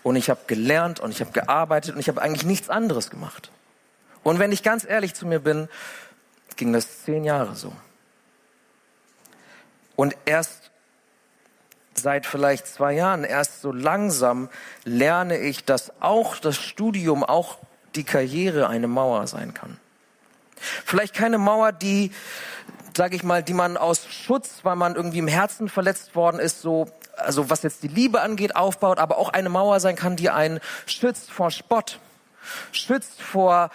Und 0.03 0.15
ich 0.15 0.29
habe 0.29 0.41
gelernt 0.47 0.99
und 0.99 1.11
ich 1.11 1.21
habe 1.21 1.31
gearbeitet 1.31 1.95
und 1.95 1.99
ich 1.99 2.09
habe 2.09 2.21
eigentlich 2.21 2.45
nichts 2.45 2.69
anderes 2.69 3.09
gemacht. 3.09 3.51
Und 4.23 4.39
wenn 4.39 4.51
ich 4.51 4.61
ganz 4.61 4.85
ehrlich 4.85 5.13
zu 5.13 5.25
mir 5.25 5.39
bin, 5.39 5.69
ging 6.55 6.73
das 6.73 7.03
zehn 7.03 7.23
Jahre 7.23 7.55
so. 7.55 7.71
Und 9.97 10.15
erst 10.25 10.71
seit 11.95 12.25
vielleicht 12.25 12.67
zwei 12.67 12.93
Jahren, 12.93 13.23
erst 13.23 13.61
so 13.61 13.73
langsam 13.73 14.47
lerne 14.85 15.37
ich, 15.39 15.65
dass 15.65 15.91
auch 15.99 16.37
das 16.37 16.55
Studium, 16.55 17.23
auch 17.23 17.57
die 17.95 18.03
Karriere 18.03 18.69
eine 18.69 18.87
Mauer 18.87 19.25
sein 19.27 19.55
kann. 19.55 19.77
Vielleicht 20.85 21.15
keine 21.15 21.39
Mauer, 21.39 21.71
die, 21.71 22.11
sage 22.95 23.15
ich 23.15 23.23
mal, 23.23 23.41
die 23.41 23.55
man 23.55 23.75
aus 23.75 24.05
Schutz, 24.07 24.59
weil 24.61 24.75
man 24.75 24.95
irgendwie 24.95 25.17
im 25.17 25.27
Herzen 25.27 25.67
verletzt 25.67 26.15
worden 26.15 26.39
ist, 26.39 26.61
so, 26.61 26.87
also 27.15 27.49
was 27.49 27.63
jetzt 27.63 27.81
die 27.81 27.87
Liebe 27.87 28.21
angeht, 28.21 28.55
aufbaut, 28.55 28.99
aber 28.99 29.17
auch 29.17 29.29
eine 29.29 29.49
Mauer 29.49 29.79
sein 29.79 29.95
kann, 29.95 30.15
die 30.15 30.29
einen 30.29 30.59
schützt 30.85 31.31
vor 31.31 31.49
Spott, 31.49 31.99
schützt 32.71 33.19
vor 33.19 33.71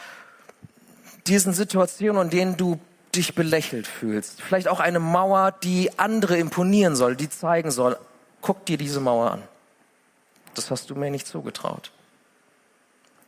diesen 1.26 1.52
Situationen, 1.52 2.22
in 2.22 2.30
denen 2.30 2.56
du 2.56 2.78
dich 3.14 3.34
belächelt 3.34 3.86
fühlst. 3.86 4.40
Vielleicht 4.40 4.68
auch 4.68 4.80
eine 4.80 4.98
Mauer, 4.98 5.52
die 5.52 5.98
andere 5.98 6.38
imponieren 6.38 6.96
soll, 6.96 7.16
die 7.16 7.28
zeigen 7.28 7.70
soll, 7.70 7.98
guck 8.40 8.64
dir 8.66 8.78
diese 8.78 9.00
Mauer 9.00 9.30
an. 9.32 9.42
Das 10.54 10.70
hast 10.70 10.90
du 10.90 10.94
mir 10.94 11.10
nicht 11.10 11.26
zugetraut. 11.26 11.92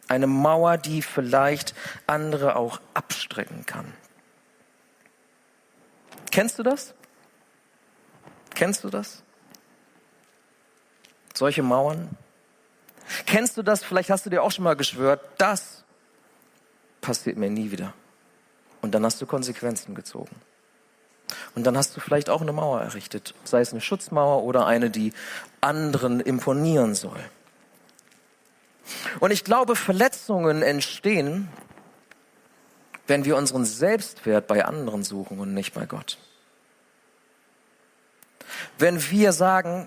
Eine 0.08 0.26
Mauer, 0.26 0.76
die 0.76 1.02
vielleicht 1.02 1.74
andere 2.06 2.56
auch 2.56 2.80
abstrecken 2.92 3.64
kann. 3.66 3.92
Kennst 6.30 6.58
du 6.58 6.62
das? 6.62 6.94
Kennst 8.54 8.84
du 8.84 8.90
das? 8.90 9.22
Solche 11.34 11.62
Mauern? 11.62 12.10
Kennst 13.26 13.56
du 13.56 13.62
das? 13.62 13.82
Vielleicht 13.82 14.10
hast 14.10 14.26
du 14.26 14.30
dir 14.30 14.42
auch 14.42 14.52
schon 14.52 14.64
mal 14.64 14.76
geschwört, 14.76 15.20
das 15.38 15.84
passiert 17.00 17.36
mir 17.36 17.50
nie 17.50 17.70
wieder. 17.70 17.92
Und 18.84 18.90
dann 18.90 19.02
hast 19.02 19.18
du 19.22 19.24
Konsequenzen 19.24 19.94
gezogen. 19.94 20.36
Und 21.54 21.64
dann 21.64 21.74
hast 21.74 21.96
du 21.96 22.00
vielleicht 22.00 22.28
auch 22.28 22.42
eine 22.42 22.52
Mauer 22.52 22.82
errichtet, 22.82 23.34
sei 23.42 23.62
es 23.62 23.72
eine 23.72 23.80
Schutzmauer 23.80 24.42
oder 24.42 24.66
eine, 24.66 24.90
die 24.90 25.14
anderen 25.62 26.20
imponieren 26.20 26.94
soll. 26.94 27.18
Und 29.20 29.30
ich 29.30 29.42
glaube, 29.42 29.74
Verletzungen 29.74 30.60
entstehen, 30.60 31.48
wenn 33.06 33.24
wir 33.24 33.38
unseren 33.38 33.64
Selbstwert 33.64 34.46
bei 34.48 34.66
anderen 34.66 35.02
suchen 35.02 35.38
und 35.38 35.54
nicht 35.54 35.72
bei 35.72 35.86
Gott. 35.86 36.18
Wenn 38.76 39.02
wir 39.10 39.32
sagen, 39.32 39.86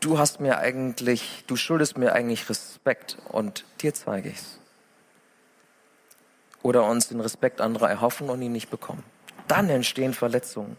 du 0.00 0.18
hast 0.18 0.40
mir 0.40 0.58
eigentlich, 0.58 1.44
du 1.46 1.56
schuldest 1.56 1.96
mir 1.96 2.12
eigentlich 2.12 2.50
Respekt 2.50 3.16
und 3.30 3.64
dir 3.80 3.94
zeige 3.94 4.28
ich's 4.28 4.58
oder 6.62 6.84
uns 6.84 7.08
den 7.08 7.20
Respekt 7.20 7.60
anderer 7.60 7.88
erhoffen 7.88 8.28
und 8.30 8.42
ihn 8.42 8.52
nicht 8.52 8.70
bekommen. 8.70 9.02
Dann 9.46 9.70
entstehen 9.70 10.14
Verletzungen. 10.14 10.76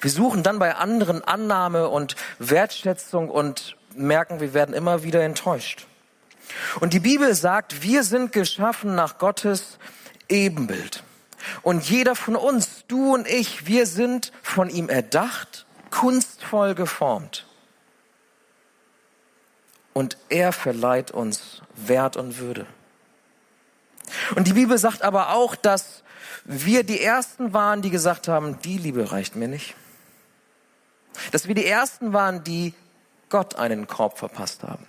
Wir 0.00 0.10
suchen 0.10 0.42
dann 0.42 0.58
bei 0.58 0.74
anderen 0.76 1.24
Annahme 1.24 1.88
und 1.88 2.16
Wertschätzung 2.38 3.30
und 3.30 3.76
merken, 3.94 4.40
wir 4.40 4.54
werden 4.54 4.74
immer 4.74 5.02
wieder 5.02 5.22
enttäuscht. 5.22 5.86
Und 6.80 6.92
die 6.92 7.00
Bibel 7.00 7.34
sagt, 7.34 7.82
wir 7.82 8.04
sind 8.04 8.32
geschaffen 8.32 8.94
nach 8.94 9.18
Gottes 9.18 9.78
Ebenbild. 10.28 11.02
Und 11.62 11.88
jeder 11.88 12.14
von 12.14 12.36
uns, 12.36 12.84
du 12.88 13.14
und 13.14 13.26
ich, 13.26 13.66
wir 13.66 13.86
sind 13.86 14.32
von 14.42 14.68
ihm 14.70 14.88
erdacht, 14.88 15.66
kunstvoll 15.90 16.74
geformt. 16.74 17.46
Und 19.92 20.18
er 20.28 20.52
verleiht 20.52 21.10
uns 21.10 21.62
Wert 21.74 22.16
und 22.16 22.38
Würde. 22.38 22.66
Und 24.34 24.46
die 24.46 24.52
Bibel 24.52 24.78
sagt 24.78 25.02
aber 25.02 25.34
auch, 25.34 25.56
dass 25.56 26.02
wir 26.44 26.84
die 26.84 27.00
Ersten 27.00 27.52
waren, 27.52 27.82
die 27.82 27.90
gesagt 27.90 28.28
haben, 28.28 28.60
die 28.62 28.78
Liebe 28.78 29.10
reicht 29.10 29.36
mir 29.36 29.48
nicht. 29.48 29.74
Dass 31.32 31.48
wir 31.48 31.54
die 31.54 31.66
Ersten 31.66 32.12
waren, 32.12 32.44
die 32.44 32.74
Gott 33.28 33.56
einen 33.56 33.86
Korb 33.86 34.18
verpasst 34.18 34.62
haben. 34.62 34.86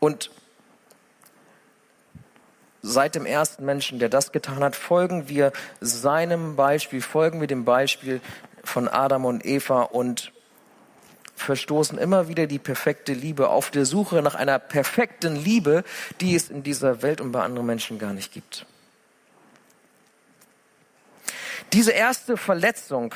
Und 0.00 0.30
seit 2.82 3.14
dem 3.14 3.26
ersten 3.26 3.64
Menschen, 3.64 3.98
der 3.98 4.08
das 4.08 4.32
getan 4.32 4.64
hat, 4.64 4.74
folgen 4.74 5.28
wir 5.28 5.52
seinem 5.80 6.56
Beispiel, 6.56 7.02
folgen 7.02 7.40
wir 7.40 7.46
dem 7.46 7.64
Beispiel 7.64 8.20
von 8.64 8.88
Adam 8.88 9.24
und 9.24 9.44
Eva 9.44 9.82
und 9.82 10.32
verstoßen 11.40 11.98
immer 11.98 12.28
wieder 12.28 12.46
die 12.46 12.58
perfekte 12.58 13.12
Liebe 13.12 13.48
auf 13.48 13.70
der 13.70 13.84
Suche 13.84 14.22
nach 14.22 14.34
einer 14.34 14.58
perfekten 14.58 15.36
Liebe, 15.36 15.84
die 16.20 16.34
es 16.34 16.50
in 16.50 16.62
dieser 16.62 17.02
Welt 17.02 17.20
und 17.20 17.32
bei 17.32 17.42
anderen 17.42 17.66
Menschen 17.66 17.98
gar 17.98 18.12
nicht 18.12 18.32
gibt. 18.32 18.66
Diese 21.72 21.92
erste 21.92 22.36
Verletzung 22.36 23.14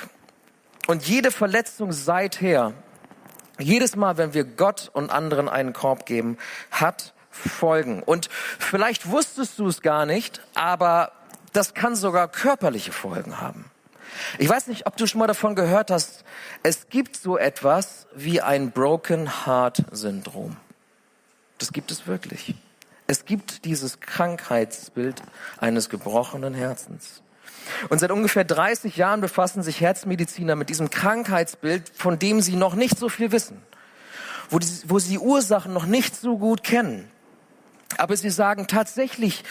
und 0.86 1.06
jede 1.06 1.30
Verletzung 1.30 1.92
seither, 1.92 2.72
jedes 3.58 3.96
Mal, 3.96 4.16
wenn 4.16 4.34
wir 4.34 4.44
Gott 4.44 4.90
und 4.92 5.10
anderen 5.10 5.48
einen 5.48 5.72
Korb 5.72 6.06
geben, 6.06 6.38
hat 6.70 7.14
Folgen. 7.30 8.02
Und 8.02 8.28
vielleicht 8.58 9.10
wusstest 9.10 9.58
du 9.58 9.66
es 9.66 9.82
gar 9.82 10.06
nicht, 10.06 10.40
aber 10.54 11.12
das 11.52 11.74
kann 11.74 11.96
sogar 11.96 12.28
körperliche 12.28 12.92
Folgen 12.92 13.40
haben. 13.40 13.70
Ich 14.38 14.48
weiß 14.48 14.66
nicht, 14.68 14.86
ob 14.86 14.96
du 14.96 15.06
schon 15.06 15.18
mal 15.18 15.26
davon 15.26 15.54
gehört 15.54 15.90
hast, 15.90 16.24
es 16.62 16.88
gibt 16.88 17.16
so 17.16 17.38
etwas 17.38 18.06
wie 18.14 18.40
ein 18.40 18.70
Broken 18.70 19.46
Heart 19.46 19.84
Syndrom. 19.90 20.56
Das 21.58 21.72
gibt 21.72 21.90
es 21.90 22.06
wirklich. 22.06 22.54
Es 23.06 23.24
gibt 23.24 23.64
dieses 23.64 24.00
Krankheitsbild 24.00 25.22
eines 25.58 25.88
gebrochenen 25.88 26.54
Herzens. 26.54 27.22
Und 27.88 27.98
seit 27.98 28.10
ungefähr 28.10 28.44
30 28.44 28.96
Jahren 28.96 29.20
befassen 29.20 29.62
sich 29.62 29.80
Herzmediziner 29.80 30.56
mit 30.56 30.68
diesem 30.68 30.90
Krankheitsbild, 30.90 31.90
von 31.94 32.18
dem 32.18 32.40
sie 32.40 32.56
noch 32.56 32.74
nicht 32.74 32.98
so 32.98 33.08
viel 33.08 33.32
wissen, 33.32 33.60
wo, 34.50 34.58
die, 34.58 34.68
wo 34.86 34.98
sie 34.98 35.10
die 35.10 35.18
Ursachen 35.18 35.72
noch 35.72 35.86
nicht 35.86 36.16
so 36.16 36.38
gut 36.38 36.62
kennen. 36.62 37.10
Aber 37.96 38.16
sie 38.16 38.30
sagen 38.30 38.66
tatsächlich, 38.66 39.44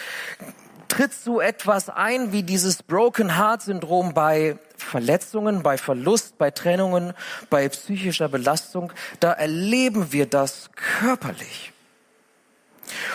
tritt 0.94 1.12
so 1.12 1.40
etwas 1.40 1.88
ein 1.88 2.30
wie 2.30 2.44
dieses 2.44 2.84
Broken 2.84 3.36
Heart 3.36 3.62
Syndrom 3.62 4.14
bei 4.14 4.58
Verletzungen, 4.76 5.64
bei 5.64 5.76
Verlust, 5.76 6.38
bei 6.38 6.52
Trennungen, 6.52 7.14
bei 7.50 7.68
psychischer 7.68 8.28
Belastung. 8.28 8.92
Da 9.18 9.32
erleben 9.32 10.12
wir 10.12 10.26
das 10.26 10.70
körperlich. 10.76 11.72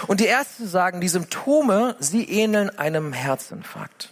Und 0.07 0.19
die 0.19 0.25
Ärzte 0.25 0.67
sagen, 0.67 0.99
die 0.99 1.07
Symptome, 1.07 1.95
sie 1.99 2.25
ähneln 2.25 2.69
einem 2.77 3.13
Herzinfarkt. 3.13 4.11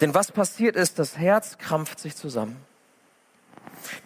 Denn 0.00 0.14
was 0.14 0.32
passiert 0.32 0.74
ist, 0.74 0.98
das 0.98 1.16
Herz 1.16 1.58
krampft 1.58 2.00
sich 2.00 2.16
zusammen. 2.16 2.56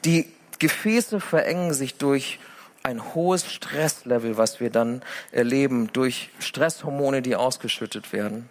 Die 0.05 0.31
Gefäße 0.59 1.21
verengen 1.21 1.73
sich 1.73 1.97
durch 1.97 2.39
ein 2.83 3.15
hohes 3.15 3.51
Stresslevel, 3.51 4.37
was 4.37 4.61
wir 4.61 4.69
dann 4.69 5.03
erleben, 5.33 5.91
durch 5.91 6.31
Stresshormone, 6.39 7.23
die 7.23 7.37
ausgeschüttet 7.37 8.13
werden. 8.13 8.51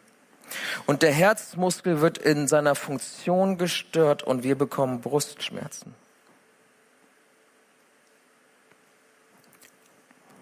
Und 0.85 1.01
der 1.01 1.11
Herzmuskel 1.11 2.01
wird 2.01 2.17
in 2.17 2.47
seiner 2.47 2.75
Funktion 2.75 3.57
gestört 3.57 4.23
und 4.23 4.43
wir 4.43 4.57
bekommen 4.57 5.01
Brustschmerzen. 5.01 5.93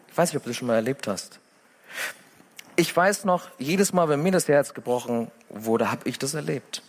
Ich 0.10 0.18
weiß 0.18 0.30
nicht, 0.30 0.38
ob 0.38 0.44
du 0.44 0.50
das 0.50 0.58
schon 0.58 0.68
mal 0.68 0.76
erlebt 0.76 1.08
hast. 1.08 1.40
Ich 2.76 2.96
weiß 2.96 3.26
noch, 3.26 3.50
jedes 3.58 3.94
Mal, 3.94 4.10
wenn 4.10 4.22
mir 4.22 4.32
das 4.32 4.48
Herz 4.48 4.74
gebrochen 4.74 5.32
wurde, 5.50 5.92
habe 5.92 6.08
ich 6.10 6.20
das 6.20 6.34
erlebt. 6.34 6.82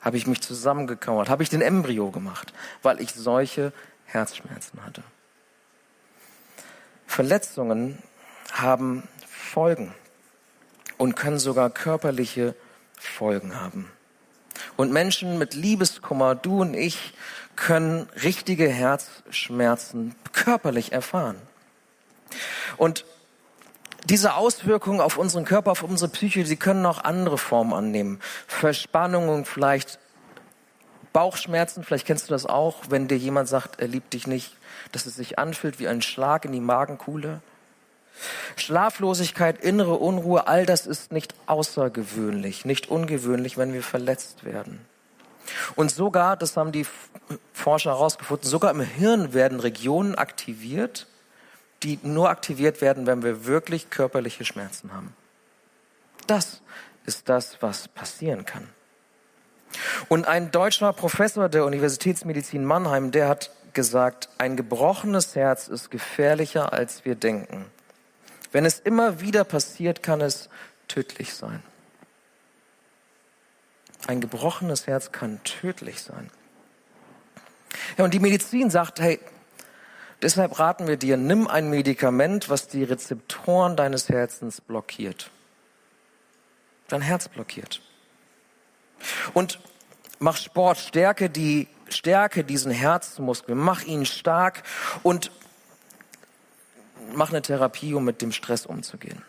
Habe 0.00 0.16
ich 0.16 0.26
mich 0.26 0.42
zusammengekauert, 0.42 1.28
habe 1.28 1.42
ich 1.42 1.48
den 1.48 1.62
Embryo 1.62 2.10
gemacht, 2.10 2.52
weil 2.82 3.00
ich 3.00 3.12
solche 3.12 3.72
Herzschmerzen 4.04 4.84
hatte. 4.84 5.02
Verletzungen 7.06 8.02
haben 8.52 9.08
Folgen 9.26 9.94
und 11.04 11.16
können 11.16 11.38
sogar 11.38 11.68
körperliche 11.68 12.54
Folgen 12.98 13.60
haben. 13.60 13.90
Und 14.78 14.90
Menschen 14.90 15.36
mit 15.38 15.52
Liebeskummer, 15.52 16.34
du 16.34 16.62
und 16.62 16.72
ich, 16.72 17.12
können 17.56 18.08
richtige 18.22 18.66
Herzschmerzen 18.66 20.14
körperlich 20.32 20.92
erfahren. 20.92 21.36
Und 22.78 23.04
diese 24.06 24.34
Auswirkungen 24.34 25.02
auf 25.02 25.18
unseren 25.18 25.44
Körper, 25.44 25.72
auf 25.72 25.82
unsere 25.82 26.10
Psyche, 26.10 26.46
sie 26.46 26.56
können 26.56 26.86
auch 26.86 27.04
andere 27.04 27.36
Formen 27.36 27.74
annehmen. 27.74 28.18
Verspannungen, 28.46 29.44
vielleicht 29.44 29.98
Bauchschmerzen, 31.12 31.84
vielleicht 31.84 32.06
kennst 32.06 32.30
du 32.30 32.32
das 32.32 32.46
auch, 32.46 32.84
wenn 32.88 33.08
dir 33.08 33.18
jemand 33.18 33.46
sagt, 33.50 33.78
er 33.78 33.88
liebt 33.88 34.14
dich 34.14 34.26
nicht, 34.26 34.56
dass 34.92 35.04
es 35.04 35.16
sich 35.16 35.38
anfühlt 35.38 35.78
wie 35.78 35.86
ein 35.86 36.00
Schlag 36.00 36.46
in 36.46 36.52
die 36.52 36.60
Magenkuhle. 36.60 37.42
Schlaflosigkeit, 38.56 39.62
innere 39.62 39.94
Unruhe, 39.94 40.46
all 40.46 40.66
das 40.66 40.86
ist 40.86 41.12
nicht 41.12 41.34
außergewöhnlich, 41.46 42.64
nicht 42.64 42.88
ungewöhnlich, 42.88 43.56
wenn 43.58 43.72
wir 43.72 43.82
verletzt 43.82 44.44
werden. 44.44 44.84
Und 45.74 45.90
sogar, 45.90 46.36
das 46.36 46.56
haben 46.56 46.72
die 46.72 46.86
Forscher 47.52 47.90
herausgefunden, 47.90 48.48
sogar 48.48 48.70
im 48.70 48.80
Hirn 48.80 49.34
werden 49.34 49.60
Regionen 49.60 50.14
aktiviert, 50.14 51.06
die 51.82 51.98
nur 52.02 52.30
aktiviert 52.30 52.80
werden, 52.80 53.06
wenn 53.06 53.22
wir 53.22 53.44
wirklich 53.44 53.90
körperliche 53.90 54.44
Schmerzen 54.44 54.92
haben. 54.92 55.14
Das 56.26 56.62
ist 57.04 57.28
das, 57.28 57.58
was 57.60 57.88
passieren 57.88 58.46
kann. 58.46 58.68
Und 60.08 60.26
ein 60.26 60.50
deutscher 60.50 60.92
Professor 60.92 61.48
der 61.48 61.64
Universitätsmedizin 61.66 62.64
Mannheim, 62.64 63.10
der 63.10 63.28
hat 63.28 63.50
gesagt, 63.74 64.28
ein 64.38 64.56
gebrochenes 64.56 65.34
Herz 65.34 65.68
ist 65.68 65.90
gefährlicher, 65.90 66.72
als 66.72 67.04
wir 67.04 67.16
denken. 67.16 67.66
Wenn 68.54 68.64
es 68.64 68.78
immer 68.78 69.20
wieder 69.20 69.42
passiert, 69.42 70.04
kann 70.04 70.20
es 70.20 70.48
tödlich 70.86 71.34
sein. 71.34 71.60
Ein 74.06 74.20
gebrochenes 74.20 74.86
Herz 74.86 75.10
kann 75.10 75.42
tödlich 75.42 76.00
sein. 76.00 76.30
Ja, 77.98 78.04
und 78.04 78.14
die 78.14 78.20
Medizin 78.20 78.70
sagt, 78.70 79.00
hey, 79.00 79.18
deshalb 80.22 80.56
raten 80.60 80.86
wir 80.86 80.96
dir, 80.96 81.16
nimm 81.16 81.48
ein 81.48 81.68
Medikament, 81.68 82.48
was 82.48 82.68
die 82.68 82.84
Rezeptoren 82.84 83.74
deines 83.74 84.08
Herzens 84.08 84.60
blockiert. 84.60 85.32
Dein 86.86 87.00
Herz 87.00 87.26
blockiert. 87.26 87.82
Und 89.32 89.58
mach 90.20 90.36
Sport, 90.36 90.78
stärke 90.78 91.28
die, 91.28 91.66
stärke 91.88 92.44
diesen 92.44 92.70
Herzmuskel, 92.70 93.56
mach 93.56 93.82
ihn 93.82 94.06
stark 94.06 94.62
und 95.02 95.32
mach 97.14 97.30
eine 97.30 97.42
Therapie, 97.42 97.94
um 97.94 98.04
mit 98.04 98.22
dem 98.22 98.32
Stress 98.32 98.66
umzugehen. 98.66 99.22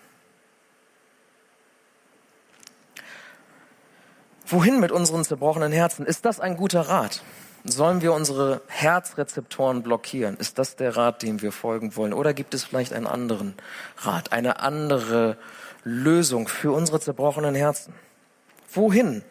Wohin 4.47 4.79
mit 4.79 4.91
unseren 4.91 5.23
zerbrochenen 5.23 5.71
Herzen? 5.71 6.05
Ist 6.05 6.25
das 6.25 6.39
ein 6.39 6.55
guter 6.55 6.81
Rat? 6.81 7.23
Sollen 7.63 8.01
wir 8.01 8.13
unsere 8.13 8.61
Herzrezeptoren 8.67 9.81
blockieren? 9.81 10.37
Ist 10.37 10.59
das 10.59 10.75
der 10.75 10.95
Rat, 10.95 11.23
dem 11.23 11.41
wir 11.41 11.51
folgen 11.51 11.95
wollen? 11.95 12.13
Oder 12.13 12.35
gibt 12.35 12.53
es 12.53 12.63
vielleicht 12.63 12.93
einen 12.93 13.07
anderen 13.07 13.55
Rat, 13.97 14.31
eine 14.31 14.59
andere 14.59 15.37
Lösung 15.83 16.47
für 16.47 16.71
unsere 16.71 16.99
zerbrochenen 16.99 17.55
Herzen? 17.55 17.95
Wohin 18.71 19.23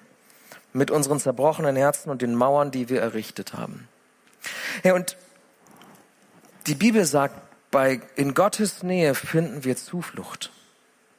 mit 0.73 0.91
unseren 0.91 1.21
zerbrochenen 1.21 1.77
Herzen 1.77 2.11
und 2.11 2.23
den 2.23 2.35
Mauern, 2.35 2.73
die 2.73 2.89
wir 2.89 3.01
errichtet 3.01 3.55
haben? 3.55 3.89
Ja, 4.83 4.95
und 4.95 5.17
die 6.67 6.75
Bibel 6.75 7.05
sagt, 7.05 7.37
bei, 7.75 8.01
in 8.15 8.35
Gottes 8.35 8.85
Nähe 8.85 9.17
finden 9.17 9.65
wir 9.65 9.77
Zuflucht. 9.77 10.53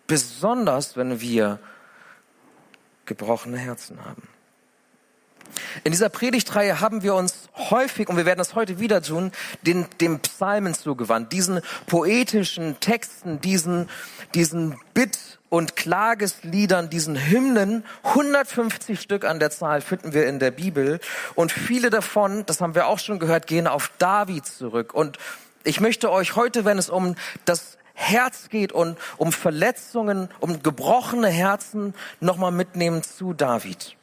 Besonders, 0.07 0.95
wenn 0.95 1.19
wir 1.19 1.59
gebrochene 3.05 3.57
Herzen 3.57 4.05
haben. 4.05 4.29
In 5.83 5.91
dieser 5.91 6.07
Predigtreihe 6.07 6.79
haben 6.79 7.03
wir 7.03 7.13
uns 7.13 7.49
häufig, 7.55 8.07
und 8.07 8.15
wir 8.15 8.25
werden 8.25 8.37
das 8.37 8.55
heute 8.55 8.79
wieder 8.79 9.01
tun, 9.01 9.33
den, 9.63 9.85
dem 9.99 10.21
Psalmen 10.21 10.73
zugewandt, 10.73 11.33
diesen 11.33 11.59
poetischen 11.87 12.79
Texten, 12.79 13.41
diesen, 13.41 13.89
diesen 14.33 14.79
Bitt- 14.93 15.39
und 15.49 15.75
Klagesliedern, 15.75 16.89
diesen 16.89 17.17
Hymnen. 17.17 17.83
150 18.03 18.99
Stück 18.99 19.25
an 19.25 19.41
der 19.41 19.51
Zahl 19.51 19.81
finden 19.81 20.13
wir 20.13 20.25
in 20.25 20.39
der 20.39 20.51
Bibel. 20.51 21.01
Und 21.35 21.51
viele 21.51 21.89
davon, 21.89 22.45
das 22.45 22.61
haben 22.61 22.75
wir 22.75 22.87
auch 22.87 22.99
schon 22.99 23.19
gehört, 23.19 23.45
gehen 23.45 23.67
auf 23.67 23.91
David 23.97 24.45
zurück. 24.45 24.93
Und 24.93 25.19
ich 25.65 25.81
möchte 25.81 26.11
euch 26.11 26.35
heute, 26.35 26.65
wenn 26.65 26.77
es 26.77 26.89
um 26.89 27.15
das 27.45 27.77
Herz 27.93 28.49
geht 28.49 28.71
und 28.71 28.97
um 29.17 29.31
Verletzungen, 29.31 30.29
um 30.39 30.61
gebrochene 30.61 31.29
Herzen 31.29 31.93
nochmal 32.19 32.51
mitnehmen 32.51 33.03
zu 33.03 33.33
David. 33.33 33.95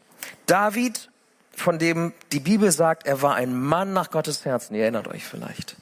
David, 0.46 1.11
von 1.55 1.79
dem 1.79 2.12
die 2.33 2.40
Bibel 2.40 2.72
sagt, 2.72 3.07
er 3.07 3.22
war 3.22 3.35
ein 3.35 3.55
Mann 3.55 3.92
nach 3.92 4.11
Gottes 4.11 4.44
Herzen. 4.44 4.75
Ihr 4.75 4.83
erinnert 4.83 5.09
euch 5.09 5.25
vielleicht. 5.25 5.77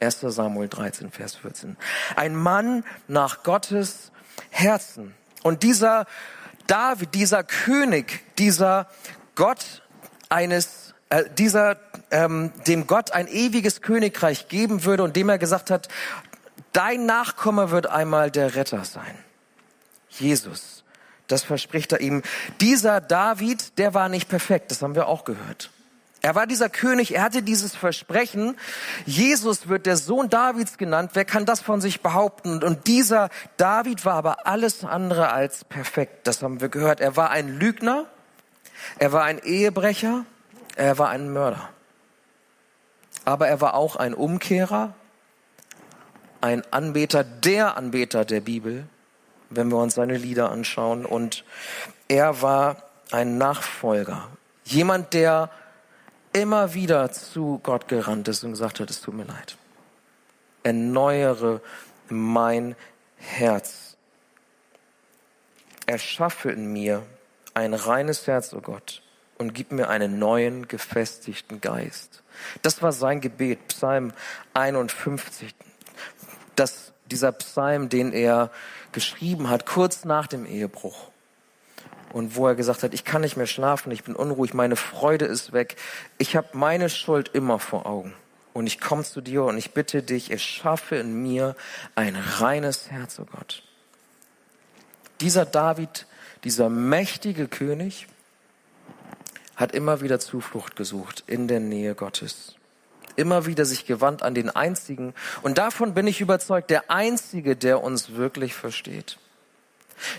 1. 0.00 0.20
Samuel 0.20 0.68
13, 0.68 1.10
Vers 1.10 1.36
14. 1.36 1.76
Ein 2.14 2.36
Mann 2.36 2.84
nach 3.08 3.42
Gottes 3.42 4.12
Herzen. 4.50 5.14
Und 5.42 5.62
dieser 5.62 6.06
David, 6.66 7.14
dieser 7.14 7.42
König, 7.42 8.22
dieser 8.36 8.88
Gott 9.34 9.82
eines, 10.28 10.94
äh, 11.08 11.24
dieser, 11.36 11.76
ähm, 12.10 12.52
dem 12.66 12.86
Gott 12.86 13.12
ein 13.12 13.28
ewiges 13.28 13.82
Königreich 13.82 14.48
geben 14.48 14.84
würde 14.84 15.02
und 15.02 15.16
dem 15.16 15.28
er 15.28 15.38
gesagt 15.38 15.70
hat, 15.70 15.88
Dein 16.72 17.06
Nachkomme 17.06 17.70
wird 17.70 17.86
einmal 17.86 18.30
der 18.30 18.54
Retter 18.54 18.84
sein. 18.84 19.18
Jesus. 20.10 20.84
Das 21.26 21.42
verspricht 21.42 21.92
er 21.92 22.00
ihm. 22.00 22.22
Dieser 22.60 23.00
David, 23.00 23.78
der 23.78 23.94
war 23.94 24.08
nicht 24.08 24.28
perfekt. 24.28 24.70
Das 24.70 24.80
haben 24.80 24.94
wir 24.94 25.08
auch 25.08 25.24
gehört. 25.24 25.70
Er 26.20 26.34
war 26.34 26.46
dieser 26.46 26.68
König, 26.68 27.14
er 27.14 27.22
hatte 27.22 27.42
dieses 27.42 27.76
Versprechen. 27.76 28.56
Jesus 29.06 29.68
wird 29.68 29.86
der 29.86 29.96
Sohn 29.96 30.30
Davids 30.30 30.78
genannt. 30.78 31.10
Wer 31.14 31.24
kann 31.24 31.46
das 31.46 31.60
von 31.60 31.80
sich 31.80 32.00
behaupten? 32.00 32.62
Und 32.62 32.86
dieser 32.86 33.28
David 33.56 34.04
war 34.04 34.14
aber 34.14 34.46
alles 34.46 34.84
andere 34.84 35.32
als 35.32 35.64
perfekt. 35.64 36.26
Das 36.26 36.42
haben 36.42 36.60
wir 36.60 36.70
gehört. 36.70 37.00
Er 37.00 37.16
war 37.16 37.30
ein 37.30 37.58
Lügner. 37.58 38.06
Er 38.98 39.12
war 39.12 39.24
ein 39.24 39.38
Ehebrecher. 39.38 40.24
Er 40.76 40.98
war 40.98 41.10
ein 41.10 41.32
Mörder. 41.32 41.68
Aber 43.24 43.48
er 43.48 43.60
war 43.60 43.74
auch 43.74 43.96
ein 43.96 44.14
Umkehrer 44.14 44.94
ein 46.40 46.62
Anbeter, 46.70 47.24
der 47.24 47.76
Anbeter 47.76 48.24
der 48.24 48.40
Bibel, 48.40 48.86
wenn 49.50 49.68
wir 49.70 49.78
uns 49.78 49.94
seine 49.94 50.16
Lieder 50.16 50.50
anschauen. 50.50 51.04
Und 51.04 51.44
er 52.08 52.42
war 52.42 52.82
ein 53.10 53.38
Nachfolger, 53.38 54.28
jemand, 54.64 55.14
der 55.14 55.50
immer 56.32 56.74
wieder 56.74 57.10
zu 57.10 57.60
Gott 57.62 57.88
gerannt 57.88 58.28
ist 58.28 58.44
und 58.44 58.50
gesagt 58.50 58.80
hat, 58.80 58.90
es 58.90 59.00
tut 59.00 59.14
mir 59.14 59.24
leid. 59.24 59.56
Erneuere 60.62 61.60
mein 62.08 62.76
Herz. 63.16 63.96
Erschaffe 65.86 66.50
in 66.50 66.70
mir 66.72 67.02
ein 67.54 67.72
reines 67.72 68.26
Herz, 68.26 68.52
o 68.52 68.58
oh 68.58 68.60
Gott, 68.60 69.02
und 69.38 69.54
gib 69.54 69.72
mir 69.72 69.88
einen 69.88 70.18
neuen, 70.18 70.68
gefestigten 70.68 71.60
Geist. 71.60 72.22
Das 72.62 72.82
war 72.82 72.92
sein 72.92 73.20
Gebet, 73.20 73.68
Psalm 73.68 74.12
51 74.54 75.54
dass 76.58 76.92
dieser 77.10 77.32
Psalm, 77.32 77.88
den 77.88 78.12
er 78.12 78.50
geschrieben 78.92 79.48
hat, 79.48 79.66
kurz 79.66 80.04
nach 80.04 80.26
dem 80.26 80.44
Ehebruch, 80.44 81.10
und 82.12 82.36
wo 82.36 82.46
er 82.46 82.54
gesagt 82.54 82.82
hat, 82.82 82.94
ich 82.94 83.04
kann 83.04 83.20
nicht 83.20 83.36
mehr 83.36 83.46
schlafen, 83.46 83.92
ich 83.92 84.02
bin 84.02 84.16
unruhig, 84.16 84.54
meine 84.54 84.76
Freude 84.76 85.26
ist 85.26 85.52
weg, 85.52 85.76
ich 86.16 86.36
habe 86.36 86.48
meine 86.52 86.88
Schuld 86.88 87.28
immer 87.34 87.58
vor 87.58 87.86
Augen. 87.86 88.14
Und 88.54 88.66
ich 88.66 88.80
komme 88.80 89.04
zu 89.04 89.20
dir 89.20 89.44
und 89.44 89.58
ich 89.58 89.72
bitte 89.72 90.02
dich, 90.02 90.30
erschaffe 90.30 90.96
in 90.96 91.22
mir 91.22 91.54
ein 91.94 92.16
reines 92.16 92.90
Herz, 92.90 93.20
oh 93.20 93.26
Gott. 93.26 93.62
Dieser 95.20 95.44
David, 95.44 96.06
dieser 96.44 96.70
mächtige 96.70 97.46
König, 97.46 98.08
hat 99.58 99.72
immer 99.72 100.00
wieder 100.00 100.18
Zuflucht 100.18 100.74
gesucht 100.74 101.24
in 101.26 101.48
der 101.48 101.60
Nähe 101.60 101.94
Gottes 101.94 102.54
immer 103.16 103.46
wieder 103.46 103.64
sich 103.64 103.84
gewandt 103.84 104.22
an 104.22 104.34
den 104.34 104.48
Einzigen. 104.48 105.12
Und 105.42 105.58
davon 105.58 105.92
bin 105.92 106.06
ich 106.06 106.20
überzeugt, 106.20 106.70
der 106.70 106.88
Einzige, 106.88 107.56
der 107.56 107.82
uns 107.82 108.14
wirklich 108.14 108.54
versteht. 108.54 109.18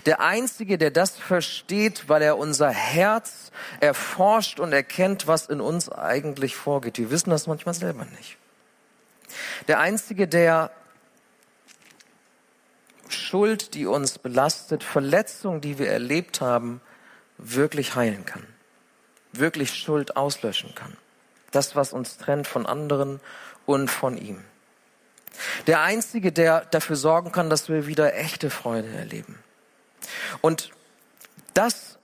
Der 0.06 0.20
Einzige, 0.20 0.78
der 0.78 0.92
das 0.92 1.12
versteht, 1.12 2.10
weil 2.10 2.22
er 2.22 2.38
unser 2.38 2.70
Herz 2.70 3.52
erforscht 3.80 4.60
und 4.60 4.74
erkennt, 4.74 5.28
was 5.28 5.46
in 5.48 5.62
uns 5.62 5.90
eigentlich 5.90 6.58
vorgeht. 6.58 6.98
Wir 6.98 7.10
wissen 7.10 7.30
das 7.30 7.48
manchmal 7.48 7.74
selber 7.74 8.04
nicht. 8.18 8.38
Der 9.70 9.80
Einzige, 9.80 10.28
der 10.28 10.72
Schuld, 13.08 13.74
die 13.74 13.86
uns 13.86 14.20
belastet, 14.20 14.84
Verletzungen, 14.84 15.62
die 15.62 15.80
wir 15.80 15.90
erlebt 15.90 16.42
haben, 16.42 16.82
wirklich 17.38 17.96
heilen 17.96 18.26
kann. 18.26 18.46
Wirklich 19.32 19.74
Schuld 19.74 20.18
auslöschen 20.18 20.74
kann. 20.76 20.98
Das, 21.52 21.76
was 21.76 21.94
uns 21.94 22.18
trennt 22.18 22.48
von 22.48 22.66
anderen 22.66 23.20
und 23.66 23.90
von 23.90 24.18
ihm. 24.18 24.44
Der 25.68 25.82
Einzige, 25.82 26.32
der 26.32 26.66
dafür 26.66 26.96
sorgen 26.96 27.32
kann, 27.32 27.50
dass 27.50 27.70
wir 27.70 27.88
wieder 27.88 28.16
echte 28.16 28.50
Freude 28.50 28.90
erleben. 28.90 29.40
Und 30.42 30.72
das, 31.54 31.98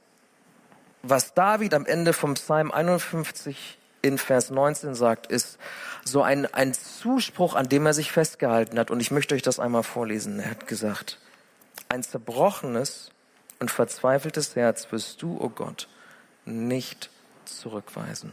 was 1.02 1.34
David 1.34 1.74
am 1.74 1.86
Ende 1.86 2.14
vom 2.14 2.36
Psalm 2.36 2.72
51 2.72 3.78
in 4.02 4.18
Vers 4.18 4.52
19 4.52 4.94
sagt, 4.94 5.28
ist 5.28 5.58
so 6.04 6.22
ein, 6.22 6.46
ein 6.54 6.74
Zuspruch, 6.74 7.56
an 7.56 7.70
dem 7.70 7.86
er 7.86 7.94
sich 7.94 8.12
festgehalten 8.12 8.78
hat. 8.78 8.92
Und 8.92 9.00
ich 9.00 9.12
möchte 9.12 9.34
euch 9.34 9.42
das 9.42 9.60
einmal 9.60 9.84
vorlesen. 9.84 10.40
Er 10.40 10.52
hat 10.52 10.68
gesagt, 10.68 11.20
ein 11.90 12.04
zerbrochenes 12.04 13.10
und 13.60 13.72
verzweifeltes 13.72 14.56
Herz 14.56 14.92
wirst 14.92 15.22
du, 15.22 15.38
o 15.38 15.46
oh 15.46 15.50
Gott, 15.50 15.88
nicht 16.46 17.10
zurückweisen. 17.50 18.32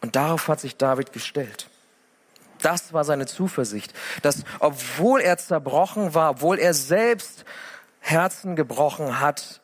Und 0.00 0.16
darauf 0.16 0.48
hat 0.48 0.60
sich 0.60 0.76
David 0.76 1.12
gestellt. 1.12 1.68
Das 2.60 2.92
war 2.92 3.04
seine 3.04 3.26
Zuversicht, 3.26 3.92
dass 4.22 4.44
obwohl 4.60 5.20
er 5.20 5.38
zerbrochen 5.38 6.14
war, 6.14 6.30
obwohl 6.30 6.58
er 6.58 6.74
selbst 6.74 7.44
Herzen 8.00 8.56
gebrochen 8.56 9.20
hat, 9.20 9.60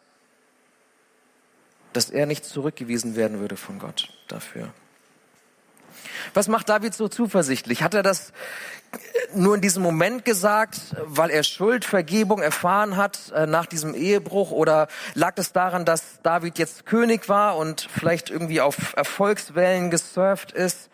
dass 1.92 2.10
er 2.10 2.26
nicht 2.26 2.44
zurückgewiesen 2.44 3.16
werden 3.16 3.40
würde 3.40 3.56
von 3.56 3.78
Gott 3.78 4.08
dafür. 4.28 4.72
Was 6.34 6.48
macht 6.48 6.68
David 6.68 6.94
so 6.94 7.08
zuversichtlich? 7.08 7.82
Hat 7.82 7.94
er 7.94 8.02
das 8.02 8.32
nur 9.34 9.54
in 9.54 9.60
diesem 9.60 9.82
Moment 9.82 10.24
gesagt, 10.24 10.78
weil 11.04 11.30
er 11.30 11.42
Schuldvergebung 11.42 12.42
erfahren 12.42 12.96
hat 12.96 13.32
äh, 13.34 13.46
nach 13.46 13.66
diesem 13.66 13.94
Ehebruch? 13.94 14.50
Oder 14.50 14.88
lag 15.14 15.34
es 15.36 15.52
daran, 15.52 15.84
dass 15.84 16.20
David 16.22 16.58
jetzt 16.58 16.86
König 16.86 17.28
war 17.28 17.56
und 17.56 17.88
vielleicht 17.90 18.30
irgendwie 18.30 18.60
auf 18.60 18.94
Erfolgswellen 18.96 19.90
gesurft 19.90 20.52
ist? 20.52 20.90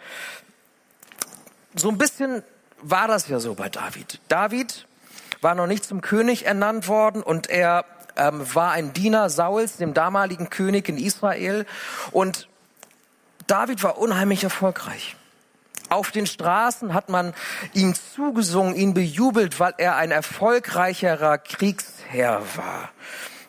So 1.75 1.89
ein 1.91 1.99
bisschen 1.99 2.43
war 2.81 3.09
das 3.09 3.29
ja 3.29 3.41
so 3.41 3.55
bei 3.55 3.69
David. 3.69 4.21
David 4.29 4.87
war 5.41 5.55
noch 5.55 5.67
nicht 5.67 5.85
zum 5.85 6.01
König 6.01 6.47
ernannt 6.47 6.89
worden 6.89 7.23
und 7.23 7.49
er 7.49 7.85
ähm, 8.17 8.55
war 8.55 8.73
ein 8.73 8.93
Diener 8.93 9.31
Sauls, 9.31 9.77
dem 9.77 9.95
damaligen 9.95 10.51
König 10.51 10.89
in 10.89 10.99
Israel. 10.99 11.67
Und 12.11 12.49
David 13.47 13.83
war 13.83 13.99
unheimlich 13.99 14.45
erfolgreich. 14.45 15.17
Auf 15.88 16.11
den 16.11 16.27
Straßen 16.27 16.92
hat 16.94 17.09
man 17.09 17.35
ihm 17.72 17.94
zugesungen, 17.94 18.74
ihn 18.74 18.94
bejubelt, 18.94 19.59
weil 19.59 19.74
er 19.79 19.96
ein 19.96 20.11
erfolgreicherer 20.11 21.38
Kriegsherr 21.38 22.42
war. 22.57 22.90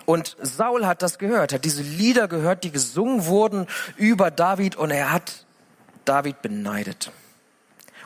Und 0.06 0.36
Saul 0.42 0.88
hat 0.88 1.02
das 1.02 1.20
gehört, 1.20 1.54
hat 1.54 1.66
diese 1.66 1.84
Lieder 1.84 2.28
gehört, 2.28 2.64
die 2.64 2.72
gesungen 2.72 3.26
wurden 3.26 3.68
über 3.96 4.32
David 4.32 4.76
und 4.76 4.90
er 4.90 5.12
hat 5.12 5.46
David 6.06 6.42
beneidet. 6.42 7.12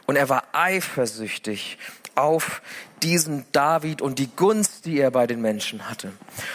Und 0.05 0.17
er 0.17 0.27
war 0.27 0.43
eifersüchtig 0.51 1.77
auf 2.15 2.61
diesen 3.01 3.45
David 3.51 4.01
und 4.01 4.19
die 4.19 4.29
Gunst, 4.35 4.85
die 4.85 4.99
er 4.99 5.11
bei 5.11 5.27
den 5.27 5.41
Menschen 5.41 5.89
hatte. 5.89 6.11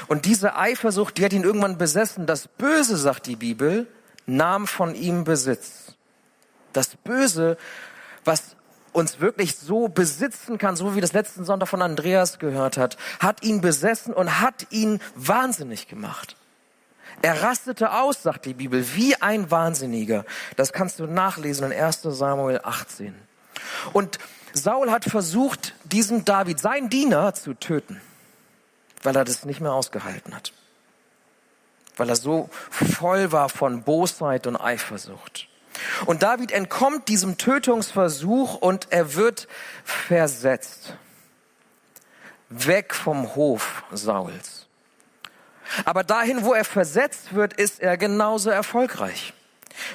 Und 0.07 0.25
diese 0.25 0.57
Eifersucht, 0.57 1.19
die 1.19 1.25
hat 1.25 1.33
ihn 1.33 1.45
irgendwann 1.45 1.79
besessen. 1.79 2.27
Das 2.27 2.49
Böse, 2.49 2.97
sagt 2.97 3.27
die 3.27 3.37
Bibel, 3.37 3.87
nahm 4.27 4.67
von 4.67 4.95
ihm 4.95 5.25
Besitz. 5.25 5.88
Das 6.73 6.97
Böse, 6.97 7.57
was 8.25 8.57
uns 8.93 9.21
wirklich 9.21 9.57
so 9.57 9.89
besitzen 9.89 10.59
kann, 10.59 10.77
so 10.77 10.95
wie 10.95 11.01
das 11.01 11.13
letzten 11.13 11.45
Sonntag 11.45 11.69
von 11.69 11.83
Andreas 11.83 12.39
gehört 12.39 12.77
hat, 12.77 12.97
hat 13.21 13.43
ihn 13.43 13.61
besessen 13.61 14.13
und 14.13 14.41
hat 14.41 14.67
ihn 14.71 15.01
wahnsinnig 15.15 15.89
gemacht. 15.89 16.37
Er 17.23 17.43
rastete 17.43 17.93
aus, 17.93 18.23
sagt 18.23 18.45
die 18.47 18.55
Bibel, 18.55 18.85
wie 18.95 19.17
ein 19.17 19.51
Wahnsinniger. 19.51 20.25
Das 20.57 20.73
kannst 20.73 21.01
du 21.01 21.07
nachlesen 21.07 21.73
in 21.73 21.79
1 21.79 22.03
Samuel 22.03 22.61
18. 22.63 23.15
Und 23.93 24.19
Saul 24.53 24.91
hat 24.91 25.05
versucht, 25.05 25.75
diesen 25.85 26.25
David, 26.25 26.61
sein 26.61 26.89
Diener, 26.89 27.35
zu 27.35 27.55
töten, 27.55 28.01
weil 29.03 29.17
er 29.17 29.25
das 29.25 29.45
nicht 29.45 29.61
mehr 29.61 29.73
ausgehalten 29.73 30.35
hat. 30.35 30.53
Weil 31.97 32.09
er 32.09 32.17
so 32.17 32.49
voll 32.71 33.33
war 33.33 33.49
von 33.49 33.83
Bosheit 33.83 34.47
und 34.47 34.57
Eifersucht. 34.57 35.48
Und 36.07 36.23
David 36.23 36.53
entkommt 36.53 37.09
diesem 37.09 37.39
Tötungsversuch 37.39 38.57
und 38.57 38.89
er 38.91 39.15
wird 39.15 39.49
versetzt. 39.85 40.95
Weg 42.49 42.95
vom 42.95 43.35
Hof 43.35 43.85
Sauls. 43.93 44.67
Aber 45.85 46.03
dahin, 46.03 46.45
wo 46.45 46.55
er 46.55 46.65
versetzt 46.65 47.35
wird, 47.35 47.53
ist 47.53 47.81
er 47.81 47.97
genauso 47.97 48.51
erfolgreich. 48.51 49.35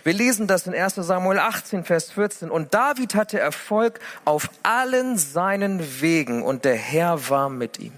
Wir 0.04 0.14
lesen 0.14 0.48
das 0.48 0.68
in 0.68 0.76
1 0.76 0.96
Samuel 0.96 1.40
18, 1.40 1.84
Vers 1.84 2.12
14. 2.12 2.50
Und 2.50 2.74
David 2.74 3.16
hatte 3.16 3.40
Erfolg 3.40 4.00
auf 4.26 4.50
allen 4.62 5.18
seinen 5.18 6.02
Wegen 6.02 6.44
und 6.44 6.66
der 6.66 6.76
Herr 6.76 7.30
war 7.30 7.50
mit 7.50 7.80
ihm. 7.80 7.94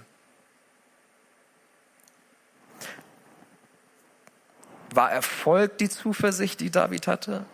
War 4.94 5.12
Erfolg 5.12 5.78
die 5.78 5.90
Zuversicht, 5.90 6.62
die 6.62 6.72
David 6.72 7.08
hatte? 7.08 7.46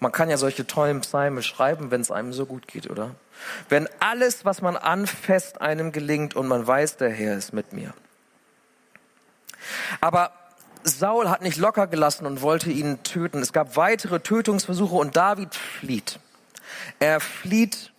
Man 0.00 0.12
kann 0.12 0.30
ja 0.30 0.36
solche 0.36 0.66
tollen 0.66 1.00
Psalme 1.00 1.42
schreiben, 1.42 1.90
wenn 1.90 2.00
es 2.00 2.10
einem 2.10 2.32
so 2.32 2.46
gut 2.46 2.68
geht, 2.68 2.88
oder? 2.88 3.14
Wenn 3.68 3.88
alles, 3.98 4.44
was 4.44 4.62
man 4.62 4.76
anfasst, 4.76 5.60
einem 5.60 5.90
gelingt 5.92 6.36
und 6.36 6.46
man 6.46 6.66
weiß, 6.66 6.96
der 6.98 7.10
Herr 7.10 7.36
ist 7.36 7.52
mit 7.52 7.72
mir. 7.72 7.92
Aber 10.00 10.32
Saul 10.84 11.28
hat 11.28 11.42
nicht 11.42 11.56
locker 11.56 11.86
gelassen 11.86 12.26
und 12.26 12.42
wollte 12.42 12.70
ihn 12.70 13.02
töten. 13.02 13.42
Es 13.42 13.52
gab 13.52 13.76
weitere 13.76 14.20
Tötungsversuche 14.20 14.94
und 14.94 15.16
David 15.16 15.54
flieht. 15.54 16.20
Er 17.00 17.20
flieht 17.20 17.92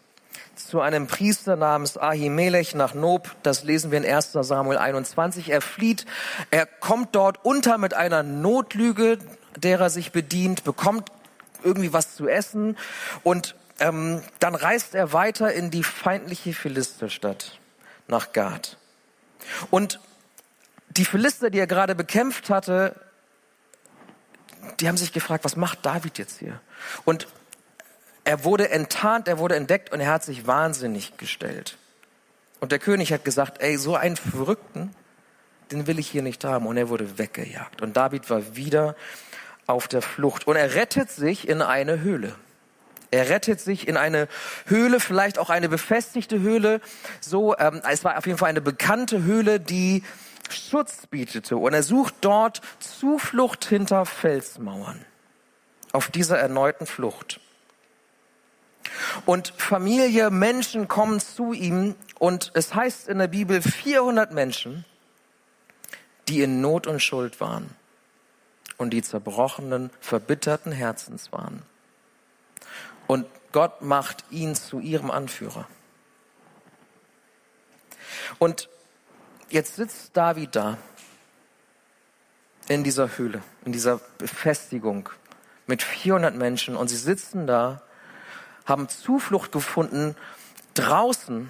zu 0.56 0.82
einem 0.82 1.08
Priester 1.08 1.56
namens 1.56 1.98
Ahimelech 1.98 2.76
nach 2.76 2.94
Nob. 2.94 3.36
Das 3.44 3.64
lesen 3.64 3.92
wir 3.92 3.98
in 3.98 4.06
1 4.06 4.32
Samuel 4.34 4.78
21. 4.78 5.50
Er 5.50 5.62
flieht. 5.62 6.06
Er 6.52 6.66
kommt 6.66 7.16
dort 7.16 7.44
unter 7.44 7.78
mit 7.78 7.94
einer 7.94 8.24
Notlüge, 8.24 9.18
der 9.58 9.80
er 9.80 9.90
sich 9.90 10.12
bedient, 10.12 10.64
bekommt 10.64 11.12
irgendwie 11.64 11.94
was 11.94 12.16
zu 12.16 12.28
essen 12.28 12.78
und 13.24 13.56
ähm, 13.80 14.22
dann 14.40 14.56
reist 14.56 14.96
er 14.96 15.14
weiter 15.14 15.54
in 15.54 15.72
die 15.72 15.84
feindliche 15.84 16.54
Philisterstadt 16.54 17.60
nach 18.08 18.34
Gad. 18.34 18.78
Und 19.72 20.00
die 20.90 21.06
Philister, 21.06 21.50
die 21.50 21.60
er 21.60 21.68
gerade 21.68 21.96
bekämpft 21.96 22.50
hatte, 22.50 22.96
die 24.80 24.88
haben 24.88 24.98
sich 24.98 25.14
gefragt, 25.14 25.46
was 25.46 25.56
macht 25.56 25.86
David 25.86 26.18
jetzt 26.18 26.40
hier? 26.40 26.60
Und 27.06 27.28
er 28.24 28.44
wurde 28.44 28.70
enttarnt, 28.70 29.28
er 29.28 29.40
wurde 29.40 29.56
entdeckt 29.56 29.92
und 29.92 30.02
er 30.02 30.12
hat 30.12 30.24
sich 30.24 30.46
wahnsinnig 30.46 31.18
gestellt. 31.18 31.78
Und 32.60 32.72
der 32.72 32.80
König 32.80 33.14
hat 33.14 33.24
gesagt, 33.24 33.62
ey, 33.62 33.78
so 33.78 33.96
einen 33.96 34.18
Verrückten, 34.18 34.94
den 35.72 35.88
will 35.88 36.00
ich 36.00 36.10
hier 36.10 36.22
nicht 36.22 36.44
haben. 36.44 36.66
Und 36.66 36.78
er 36.78 36.90
wurde 36.90 37.18
weggejagt. 37.18 37.82
Und 37.82 37.96
David 37.96 38.30
war 38.30 38.56
wieder 38.56 38.96
auf 39.70 39.88
der 39.88 40.02
Flucht. 40.02 40.48
Und 40.48 40.56
er 40.56 40.76
rettet 40.76 41.12
sich 41.12 41.48
in 41.48 41.62
eine 41.62 42.02
Höhle. 42.02 42.36
Er 43.12 43.30
rettet 43.30 43.60
sich 43.60 43.88
in 43.88 43.98
eine 43.98 44.28
Höhle, 44.66 45.00
vielleicht 45.00 45.40
auch 45.40 45.50
eine 45.50 45.70
befestigte 45.70 46.40
Höhle. 46.40 46.82
So, 47.22 47.58
ähm, 47.58 47.82
es 47.90 48.04
war 48.04 48.18
auf 48.18 48.26
jeden 48.26 48.38
Fall 48.38 48.50
eine 48.50 48.62
bekannte 48.62 49.24
Höhle, 49.24 49.60
die 49.60 50.04
Schutz 50.50 51.08
bietete 51.08 51.58
und 51.58 51.74
er 51.74 51.84
sucht 51.84 52.16
dort 52.22 52.62
Zuflucht 52.80 53.66
hinter 53.66 54.06
Felsmauern 54.06 55.06
auf 55.92 56.10
dieser 56.10 56.40
erneuten 56.40 56.88
Flucht. 56.88 57.40
Und 59.26 59.54
Familie, 59.58 60.32
Menschen 60.32 60.88
kommen 60.88 61.20
zu 61.20 61.54
ihm 61.54 61.96
und 62.18 62.52
es 62.56 62.74
heißt 62.74 63.08
in 63.08 63.20
der 63.20 63.28
Bibel 63.28 63.62
400 63.62 64.32
Menschen, 64.34 64.86
die 66.28 66.42
in 66.42 66.62
Not 66.62 66.88
und 66.88 67.00
Schuld 67.00 67.40
waren 67.40 67.76
und 68.80 68.90
die 68.90 69.04
zerbrochenen, 69.04 69.92
verbitterten 70.02 70.72
Herzens 70.72 71.32
waren. 71.32 71.62
Und 73.06 73.28
Gott 73.52 73.84
macht 73.84 74.24
ihn 74.32 74.56
zu 74.56 74.80
ihrem 74.80 75.12
Anführer. 75.12 75.68
Und 78.40 78.70
Jetzt 79.52 79.78
sitzt 79.78 80.16
David 80.16 80.56
da 80.56 80.78
in 82.68 82.84
dieser 82.84 83.18
Höhle, 83.18 83.42
in 83.66 83.72
dieser 83.72 84.00
Befestigung 84.20 85.10
mit 85.66 85.82
400 85.82 86.36
Menschen 86.36 86.76
und 86.76 86.88
sie 86.88 86.98
sitzen 86.98 87.48
da, 87.48 87.82
haben 88.66 88.90
Zuflucht 88.90 89.52
gefunden. 89.52 90.16
Draußen 90.76 91.50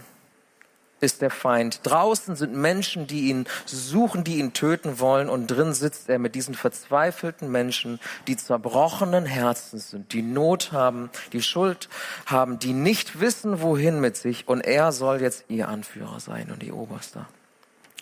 ist 1.01 1.21
der 1.21 1.29
Feind. 1.29 1.81
Draußen 1.83 2.35
sind 2.35 2.55
Menschen, 2.55 3.07
die 3.07 3.29
ihn 3.29 3.47
suchen, 3.65 4.23
die 4.23 4.39
ihn 4.39 4.53
töten 4.53 4.99
wollen. 4.99 5.29
Und 5.29 5.47
drin 5.47 5.73
sitzt 5.73 6.09
er 6.09 6.19
mit 6.19 6.35
diesen 6.35 6.55
verzweifelten 6.55 7.51
Menschen, 7.51 7.99
die 8.27 8.37
zerbrochenen 8.37 9.25
Herzens 9.25 9.91
sind, 9.91 10.13
die 10.13 10.21
Not 10.21 10.71
haben, 10.71 11.09
die 11.33 11.41
Schuld 11.41 11.89
haben, 12.25 12.59
die 12.59 12.73
nicht 12.73 13.19
wissen, 13.19 13.61
wohin 13.61 13.99
mit 13.99 14.17
sich. 14.17 14.47
Und 14.47 14.61
er 14.61 14.91
soll 14.91 15.21
jetzt 15.21 15.45
ihr 15.47 15.69
Anführer 15.69 16.19
sein 16.19 16.51
und 16.51 16.63
ihr 16.63 16.75
Oberster. 16.75 17.27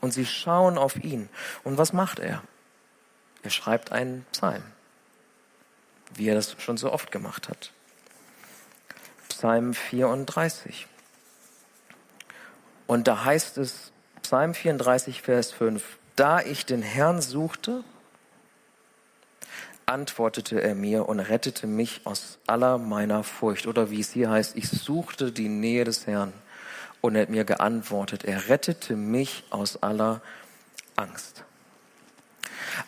Und 0.02 0.14
sie 0.14 0.26
schauen 0.26 0.78
auf 0.78 1.04
ihn. 1.04 1.30
Und 1.64 1.78
was 1.78 1.94
macht 1.94 2.20
er? 2.20 2.44
Er 3.44 3.50
schreibt 3.50 3.92
einen 3.92 4.26
Psalm, 4.32 4.64
wie 6.16 6.28
er 6.28 6.36
das 6.36 6.56
schon 6.60 6.78
so 6.78 6.92
oft 6.92 7.12
gemacht 7.12 7.50
hat. 7.50 7.72
Psalm 9.30 9.74
34. 9.74 10.88
Und 12.88 13.08
da 13.08 13.26
heißt 13.26 13.58
es, 13.58 13.92
Psalm 14.22 14.54
34, 14.54 15.22
Vers 15.22 15.52
5, 15.52 15.84
da 16.16 16.40
ich 16.40 16.66
den 16.66 16.82
Herrn 16.82 17.22
suchte, 17.22 17.84
antwortete 19.86 20.62
er 20.62 20.76
mir 20.76 21.08
und 21.08 21.20
rettete 21.20 21.68
mich 21.68 22.02
aus 22.06 22.40
aller 22.48 22.78
meiner 22.78 23.24
Furcht. 23.24 23.68
Oder 23.68 23.92
wie 23.92 24.02
es 24.02 24.12
hier 24.12 24.30
heißt, 24.30 24.56
ich 24.56 24.70
suchte 24.70 25.32
die 25.32 25.50
Nähe 25.50 25.84
des 25.84 26.08
Herrn 26.08 26.34
und 27.02 27.16
er 27.16 27.22
hat 27.24 27.30
mir 27.30 27.46
geantwortet, 27.46 28.26
er 28.26 28.50
rettete 28.50 28.96
mich 28.96 29.46
aus 29.50 29.82
aller 29.84 30.22
Angst. 30.96 31.44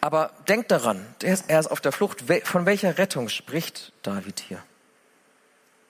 Aber 0.02 0.32
denkt 0.48 0.72
daran, 0.72 1.06
er 1.22 1.60
ist 1.60 1.72
auf 1.72 1.82
der 1.82 1.92
Flucht. 1.92 2.24
Von 2.44 2.66
welcher 2.66 2.98
Rettung 2.98 3.30
spricht 3.30 3.94
David 4.04 4.40
hier? 4.40 4.62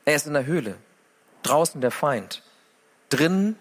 Er 0.05 0.15
ist 0.15 0.27
in 0.27 0.33
der 0.33 0.45
Höhle, 0.45 0.75
draußen 1.43 1.81
der 1.81 1.91
Feind, 1.91 2.43
drinnen 3.09 3.57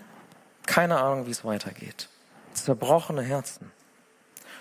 keine 0.68 1.00
Ahnung, 1.00 1.26
wie 1.26 1.30
es 1.30 1.44
weitergeht. 1.44 2.08
Zerbrochene 2.52 3.22
Herzen. 3.22 3.72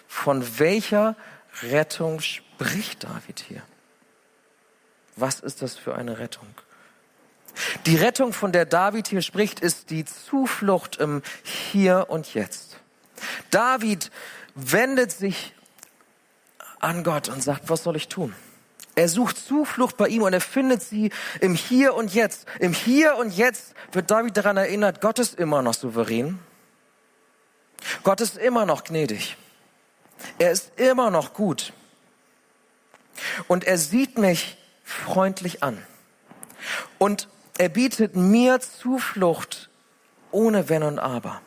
Von 0.08 0.58
welcher 0.58 1.16
Rettung 1.64 2.22
spricht 2.22 3.04
David 3.04 3.42
hier? 3.42 3.62
Was 5.18 5.42
ist 5.42 5.62
das 5.62 5.76
für 5.76 5.96
eine 5.96 6.18
Rettung? 6.18 6.48
Die 7.86 7.98
Rettung, 7.98 8.32
von 8.32 8.54
der 8.54 8.66
David 8.66 9.10
hier 9.10 9.22
spricht, 9.22 9.60
ist 9.60 9.90
die 9.90 10.06
Zuflucht 10.06 10.96
im 10.96 11.24
Hier 11.44 12.06
und 12.08 12.34
Jetzt. 12.34 12.78
David 13.50 14.10
wendet 14.56 15.12
sich 15.12 15.54
an 16.80 17.04
Gott 17.04 17.28
und 17.28 17.44
sagt, 17.44 17.70
was 17.70 17.84
soll 17.84 17.98
ich 17.98 18.08
tun? 18.08 18.34
Er 18.98 19.08
sucht 19.10 19.38
Zuflucht 19.38 19.96
bei 19.96 20.08
ihm 20.08 20.24
und 20.24 20.34
er 20.34 20.42
findet 20.42 20.82
sie 20.82 21.12
im 21.40 21.54
Hier 21.54 21.94
und 21.94 22.16
Jetzt. 22.16 22.48
Im 22.60 22.74
Hier 22.74 23.16
und 23.18 23.30
Jetzt 23.30 23.76
wird 23.92 24.10
David 24.10 24.36
daran 24.36 24.58
erinnert, 24.58 25.02
Gott 25.02 25.20
ist 25.20 25.36
immer 25.36 25.62
noch 25.62 25.76
souverän. 25.76 26.40
Gott 28.02 28.22
ist 28.22 28.40
immer 28.40 28.66
noch 28.66 28.84
gnädig. 28.84 29.38
Er 30.40 30.52
ist 30.52 30.72
immer 30.80 31.12
noch 31.12 31.36
gut. 31.36 31.74
Und 33.48 33.66
er 33.66 33.78
sieht 33.78 34.18
mich 34.18 34.58
freundlich 34.84 35.62
an. 35.62 35.78
Und 36.98 37.28
er 37.60 37.70
bietet 37.70 38.16
mir 38.16 38.60
Zuflucht 38.62 39.70
ohne 40.32 40.70
Wenn 40.70 40.82
und 40.82 40.98
Aber. 40.98 41.40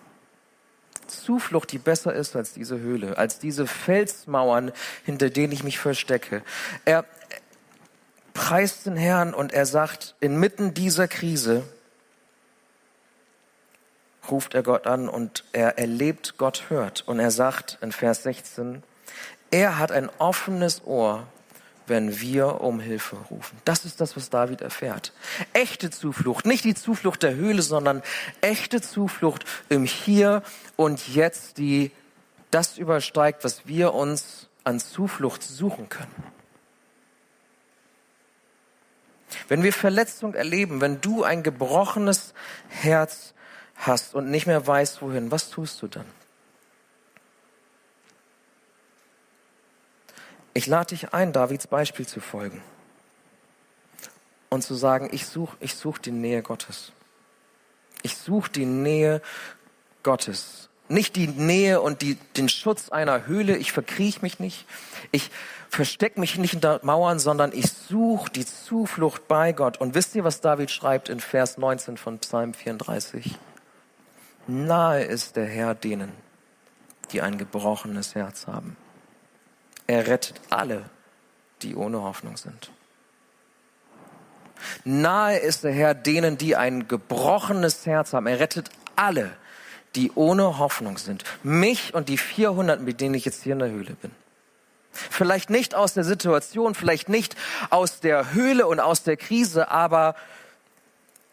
Zuflucht, 1.08 1.72
die 1.72 1.78
besser 1.78 2.14
ist 2.14 2.36
als 2.36 2.52
diese 2.52 2.78
Höhle, 2.78 3.18
als 3.18 3.40
diese 3.40 3.66
Felsmauern, 3.66 4.70
hinter 5.04 5.30
denen 5.30 5.52
ich 5.52 5.64
mich 5.64 5.80
verstecke. 5.80 6.44
Er 6.84 7.04
preist 8.34 8.86
den 8.86 8.96
Herrn 8.96 9.34
und 9.34 9.52
er 9.52 9.66
sagt, 9.66 10.14
inmitten 10.20 10.74
dieser 10.74 11.08
Krise 11.08 11.62
ruft 14.30 14.54
er 14.54 14.62
Gott 14.62 14.86
an 14.86 15.08
und 15.08 15.44
er 15.52 15.78
erlebt, 15.78 16.34
Gott 16.38 16.64
hört. 16.68 17.06
Und 17.06 17.18
er 17.18 17.30
sagt 17.30 17.78
in 17.80 17.92
Vers 17.92 18.22
16, 18.22 18.82
er 19.50 19.78
hat 19.78 19.92
ein 19.92 20.08
offenes 20.18 20.84
Ohr 20.84 21.26
wenn 21.90 22.20
wir 22.20 22.60
um 22.62 22.80
Hilfe 22.80 23.16
rufen. 23.30 23.58
Das 23.64 23.84
ist 23.84 24.00
das, 24.00 24.16
was 24.16 24.30
David 24.30 24.62
erfährt. 24.62 25.12
Echte 25.52 25.90
Zuflucht, 25.90 26.46
nicht 26.46 26.64
die 26.64 26.76
Zuflucht 26.76 27.22
der 27.22 27.34
Höhle, 27.34 27.62
sondern 27.62 28.02
echte 28.40 28.80
Zuflucht 28.80 29.44
im 29.68 29.84
Hier 29.84 30.42
und 30.76 31.08
Jetzt, 31.08 31.58
die 31.58 31.90
das 32.50 32.78
übersteigt, 32.78 33.44
was 33.44 33.66
wir 33.66 33.92
uns 33.92 34.48
an 34.62 34.78
Zuflucht 34.78 35.42
suchen 35.42 35.88
können. 35.88 36.14
Wenn 39.48 39.62
wir 39.62 39.72
Verletzung 39.72 40.34
erleben, 40.34 40.80
wenn 40.80 41.00
du 41.00 41.24
ein 41.24 41.42
gebrochenes 41.42 42.34
Herz 42.68 43.34
hast 43.76 44.14
und 44.14 44.30
nicht 44.30 44.46
mehr 44.46 44.66
weißt, 44.66 45.02
wohin, 45.02 45.30
was 45.30 45.50
tust 45.50 45.80
du 45.82 45.88
dann? 45.88 46.06
Ich 50.52 50.66
lade 50.66 50.88
dich 50.88 51.12
ein, 51.14 51.32
Davids 51.32 51.66
Beispiel 51.66 52.06
zu 52.06 52.20
folgen 52.20 52.62
und 54.48 54.62
zu 54.62 54.74
sagen, 54.74 55.08
ich 55.12 55.26
suche 55.26 55.56
ich 55.60 55.74
such 55.74 55.98
die 55.98 56.10
Nähe 56.10 56.42
Gottes. 56.42 56.92
Ich 58.02 58.16
suche 58.16 58.50
die 58.50 58.66
Nähe 58.66 59.22
Gottes. 60.02 60.69
Nicht 60.90 61.14
die 61.14 61.28
Nähe 61.28 61.80
und 61.80 62.02
die, 62.02 62.16
den 62.36 62.48
Schutz 62.48 62.88
einer 62.88 63.26
Höhle. 63.26 63.56
Ich 63.56 63.70
verkriech 63.70 64.22
mich 64.22 64.40
nicht. 64.40 64.66
Ich 65.12 65.30
verstecke 65.68 66.18
mich 66.18 66.36
nicht 66.36 66.50
hinter 66.50 66.80
Mauern, 66.82 67.20
sondern 67.20 67.52
ich 67.52 67.70
suche 67.70 68.28
die 68.32 68.44
Zuflucht 68.44 69.28
bei 69.28 69.52
Gott. 69.52 69.80
Und 69.80 69.94
wisst 69.94 70.16
ihr, 70.16 70.24
was 70.24 70.40
David 70.40 70.72
schreibt 70.72 71.08
in 71.08 71.20
Vers 71.20 71.58
19 71.58 71.96
von 71.96 72.18
Psalm 72.18 72.54
34? 72.54 73.38
Nahe 74.48 75.04
ist 75.04 75.36
der 75.36 75.46
Herr 75.46 75.76
denen, 75.76 76.12
die 77.12 77.22
ein 77.22 77.38
gebrochenes 77.38 78.16
Herz 78.16 78.48
haben. 78.48 78.76
Er 79.86 80.08
rettet 80.08 80.40
alle, 80.50 80.90
die 81.62 81.76
ohne 81.76 82.02
Hoffnung 82.02 82.36
sind. 82.36 82.72
Nahe 84.82 85.38
ist 85.38 85.62
der 85.62 85.72
Herr 85.72 85.94
denen, 85.94 86.36
die 86.36 86.56
ein 86.56 86.88
gebrochenes 86.88 87.86
Herz 87.86 88.12
haben. 88.12 88.26
Er 88.26 88.40
rettet 88.40 88.70
alle, 88.96 89.30
die 89.96 90.12
ohne 90.14 90.58
Hoffnung 90.58 90.98
sind. 90.98 91.24
Mich 91.42 91.94
und 91.94 92.08
die 92.08 92.18
400, 92.18 92.80
mit 92.80 93.00
denen 93.00 93.14
ich 93.14 93.24
jetzt 93.24 93.42
hier 93.42 93.54
in 93.54 93.58
der 93.58 93.70
Höhle 93.70 93.94
bin. 93.94 94.10
Vielleicht 94.92 95.50
nicht 95.50 95.74
aus 95.74 95.94
der 95.94 96.04
Situation, 96.04 96.74
vielleicht 96.74 97.08
nicht 97.08 97.36
aus 97.70 98.00
der 98.00 98.32
Höhle 98.32 98.66
und 98.66 98.80
aus 98.80 99.02
der 99.02 99.16
Krise, 99.16 99.70
aber 99.70 100.16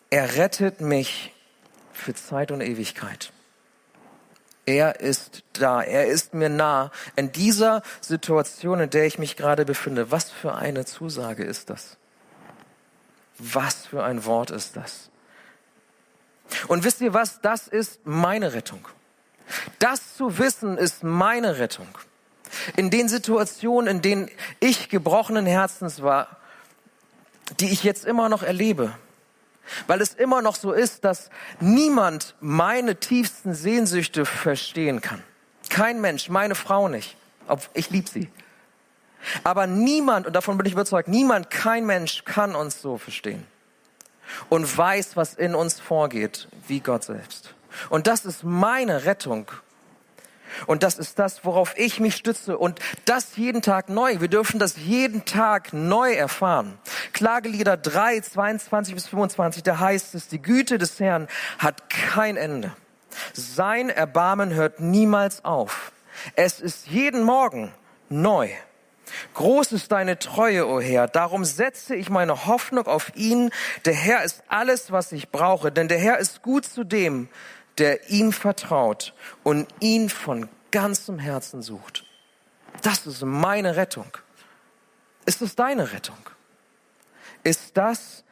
er 0.10 0.36
rettet 0.36 0.80
mich 0.80 1.34
für 1.92 2.14
Zeit 2.14 2.52
und 2.52 2.62
Ewigkeit. 2.62 3.32
Er 4.66 5.00
ist 5.00 5.44
da, 5.54 5.82
er 5.82 6.08
ist 6.08 6.34
mir 6.34 6.50
nah. 6.50 6.92
In 7.16 7.32
dieser 7.32 7.82
Situation, 8.02 8.82
in 8.82 8.90
der 8.90 9.06
ich 9.06 9.18
mich 9.18 9.38
gerade 9.38 9.66
befinde, 9.66 10.12
was 10.12 10.30
für 10.30 10.56
eine 10.56 10.86
Zusage 10.86 11.44
ist 11.44 11.70
das? 11.70 11.98
Was 13.40 13.86
für 13.86 14.04
ein 14.04 14.26
Wort 14.26 14.52
ist 14.52 14.76
das? 14.76 15.10
Und 16.68 16.84
wisst 16.84 17.02
ihr 17.02 17.14
was? 17.14 17.42
Das 17.42 17.68
ist 17.68 18.06
meine 18.06 18.54
Rettung. 18.54 18.88
Das 19.80 20.16
zu 20.16 20.38
wissen 20.38 20.78
ist 20.78 21.04
meine 21.04 21.60
Rettung. 21.60 21.88
In 22.76 22.90
den 22.90 23.10
Situationen, 23.10 23.98
in 23.98 24.02
denen 24.02 24.30
ich 24.60 24.90
gebrochenen 24.90 25.46
Herzens 25.46 26.02
war, 26.02 26.38
die 27.60 27.70
ich 27.70 27.84
jetzt 27.84 28.06
immer 28.06 28.30
noch 28.30 28.44
erlebe, 28.44 28.94
weil 29.86 30.02
es 30.02 30.14
immer 30.14 30.42
noch 30.42 30.56
so 30.56 30.72
ist, 30.72 31.04
dass 31.04 31.30
niemand 31.60 32.36
meine 32.40 32.98
tiefsten 33.00 33.54
Sehnsüchte 33.54 34.26
verstehen 34.26 35.02
kann. 35.02 35.24
Kein 35.70 36.00
Mensch, 36.00 36.30
meine 36.30 36.56
Frau 36.56 36.88
nicht. 36.88 37.18
Ich 37.74 37.90
liebe 37.90 38.10
sie. 38.10 38.30
Aber 39.44 39.68
niemand, 39.68 40.28
und 40.28 40.34
davon 40.34 40.58
bin 40.58 40.66
ich 40.66 40.74
überzeugt, 40.74 41.10
niemand, 41.10 41.50
kein 41.50 41.86
Mensch 41.86 42.24
kann 42.24 42.56
uns 42.56 42.82
so 42.82 42.98
verstehen 42.98 43.46
und 44.50 44.78
weiß, 44.78 45.16
was 45.16 45.34
in 45.34 45.56
uns 45.56 45.80
vorgeht, 45.80 46.48
wie 46.68 46.80
Gott 46.80 47.04
selbst. 47.04 47.54
Und 47.90 48.08
das 48.08 48.26
ist 48.26 48.44
meine 48.44 49.06
Rettung 49.06 49.52
und 50.66 50.84
das 50.84 50.98
ist 50.98 51.20
das, 51.20 51.46
worauf 51.46 51.78
ich 51.78 52.00
mich 52.00 52.16
stütze. 52.16 52.58
Und 52.58 52.80
das 53.06 53.36
jeden 53.36 53.62
Tag 53.62 53.90
neu. 53.90 54.20
Wir 54.20 54.28
dürfen 54.28 54.60
das 54.60 54.78
jeden 54.78 55.26
Tag 55.26 55.74
neu 55.74 56.14
erfahren. 56.14 56.80
Klagelieder 57.14 57.78
3, 57.78 58.22
22 58.22 58.96
bis 58.96 59.08
25, 59.08 59.64
da 59.64 59.80
heißt 59.80 60.16
es, 60.16 60.28
die 60.28 60.42
Güte 60.42 60.78
des 60.78 61.00
Herrn 61.00 61.28
hat 61.60 61.90
kein 61.90 62.38
Ende. 62.38 62.72
Sein 63.34 63.90
Erbarmen 63.90 64.54
hört 64.54 64.80
niemals 64.80 65.46
auf. 65.46 65.92
Es 66.36 66.60
ist 66.60 66.88
jeden 66.88 67.24
Morgen 67.24 67.74
neu. 68.10 68.50
Groß 69.34 69.72
ist 69.72 69.92
deine 69.92 70.20
Treue, 70.20 70.68
o 70.68 70.78
oh 70.78 70.82
Herr. 70.82 71.08
Darum 71.08 71.46
setze 71.46 71.96
ich 71.96 72.10
meine 72.10 72.46
Hoffnung 72.46 72.88
auf 72.88 73.16
ihn. 73.16 73.52
Der 73.86 73.94
Herr 73.94 74.24
ist 74.24 74.44
alles, 74.48 74.92
was 74.92 75.12
ich 75.12 75.30
brauche. 75.30 75.72
Denn 75.72 75.88
der 75.88 76.00
Herr 76.00 76.18
ist 76.18 76.42
gut 76.42 76.66
zu 76.66 76.84
dem, 76.84 77.30
der 77.78 78.10
ihm 78.10 78.32
vertraut 78.32 79.14
und 79.44 79.68
ihn 79.80 80.10
von 80.10 80.50
ganzem 80.72 81.20
Herzen 81.20 81.62
sucht. 81.62 82.06
Das 82.82 83.08
ist 83.08 83.24
meine 83.24 83.76
Rettung. 83.76 84.18
Ist 85.26 85.42
es 85.42 85.56
deine 85.56 85.92
Rettung? 85.94 86.18
Ist 87.44 87.78
das 87.78 88.24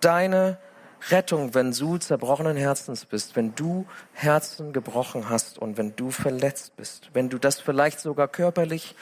deine 0.00 0.38
Rettung, 0.38 0.69
wenn 1.08 1.72
du 1.72 1.98
zerbrochenen 1.98 2.56
Herzens 2.56 3.04
bist, 3.04 3.36
wenn 3.36 3.54
du 3.54 3.86
Herzen 4.12 4.72
gebrochen 4.72 5.28
hast 5.28 5.58
und 5.58 5.76
wenn 5.76 5.96
du 5.96 6.10
verletzt 6.10 6.76
bist, 6.76 7.10
wenn 7.14 7.28
du 7.30 7.38
das 7.38 7.60
vielleicht 7.60 8.00
sogar 8.00 8.28
körperlich 8.28 8.94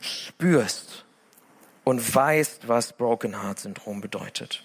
spürst 0.00 1.04
und 1.84 2.14
weißt, 2.14 2.68
was 2.68 2.92
Broken 2.92 3.42
Heart 3.42 3.60
Syndrom 3.60 4.00
bedeutet? 4.00 4.62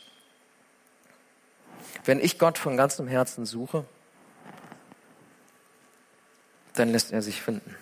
Wenn 2.04 2.20
ich 2.20 2.38
Gott 2.38 2.58
von 2.58 2.78
ganzem 2.78 3.08
Herzen 3.08 3.46
suche, 3.46 3.86
dann 6.74 6.90
lässt 6.90 7.12
er 7.12 7.22
sich 7.22 7.42
finden. 7.42 7.76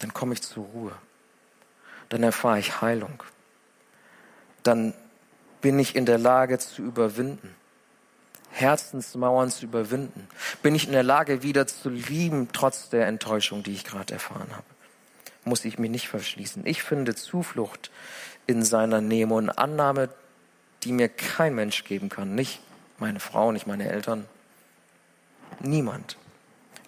Dann 0.00 0.12
komme 0.12 0.34
ich 0.34 0.42
zur 0.42 0.64
Ruhe. 0.64 0.92
Dann 2.10 2.22
erfahre 2.22 2.58
ich 2.58 2.82
Heilung. 2.82 3.22
Dann 4.62 4.92
bin 5.60 5.78
ich 5.78 5.96
in 5.96 6.04
der 6.04 6.18
Lage 6.18 6.58
zu 6.58 6.82
überwinden. 6.82 7.54
Herzensmauern 8.54 9.50
zu 9.50 9.64
überwinden. 9.64 10.28
Bin 10.62 10.74
ich 10.74 10.86
in 10.86 10.92
der 10.92 11.02
Lage, 11.02 11.42
wieder 11.42 11.66
zu 11.66 11.90
lieben, 11.90 12.48
trotz 12.52 12.88
der 12.88 13.06
Enttäuschung, 13.06 13.62
die 13.62 13.72
ich 13.72 13.84
gerade 13.84 14.12
erfahren 14.12 14.48
habe. 14.52 14.66
Muss 15.44 15.64
ich 15.64 15.78
mich 15.78 15.90
nicht 15.90 16.08
verschließen. 16.08 16.66
Ich 16.66 16.82
finde 16.82 17.14
Zuflucht 17.14 17.90
in 18.46 18.62
seiner 18.62 19.00
Nähe 19.00 19.26
und 19.26 19.50
Annahme, 19.50 20.08
die 20.82 20.92
mir 20.92 21.08
kein 21.08 21.54
Mensch 21.54 21.84
geben 21.84 22.08
kann. 22.08 22.34
Nicht 22.34 22.60
meine 22.98 23.20
Frau, 23.20 23.52
nicht 23.52 23.66
meine 23.66 23.88
Eltern. 23.90 24.26
Niemand. 25.60 26.16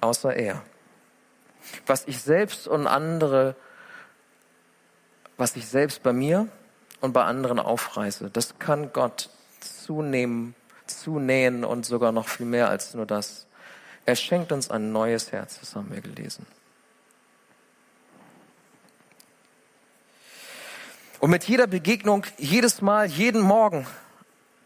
Außer 0.01 0.35
er 0.35 0.63
was 1.87 2.05
ich 2.07 2.21
selbst 2.21 2.69
und 2.69 2.87
andere 2.87 3.57
was 5.37 5.55
ich 5.57 5.67
selbst 5.67 6.03
bei 6.03 6.15
mir 6.15 6.49
und 7.03 7.13
bei 7.13 7.25
anderen 7.25 7.59
aufreiße, 7.59 8.31
das 8.31 8.59
kann 8.59 8.93
Gott 8.95 9.29
zunehmen, 9.61 10.55
zunähen 10.87 11.65
und 11.65 11.87
sogar 11.87 12.13
noch 12.13 12.29
viel 12.29 12.47
mehr 12.47 12.69
als 12.69 12.95
nur 12.95 13.07
das. 13.07 13.47
Er 14.05 14.17
schenkt 14.17 14.53
uns 14.53 14.71
ein 14.71 14.93
neues 14.93 15.33
Herz, 15.33 15.59
das 15.61 15.75
haben 15.75 15.91
wir 15.93 16.01
gelesen. 16.01 16.47
Und 21.19 21.31
mit 21.31 21.45
jeder 21.45 21.67
Begegnung, 21.67 22.25
jedes 22.37 22.83
Mal, 22.83 23.07
jeden 23.07 23.41
Morgen, 23.41 23.87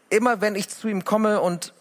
immer 0.09 0.41
wenn 0.41 0.55
ich 0.55 0.69
zu 0.69 0.87
ihm 0.87 1.05
komme 1.05 1.41
und 1.41 1.73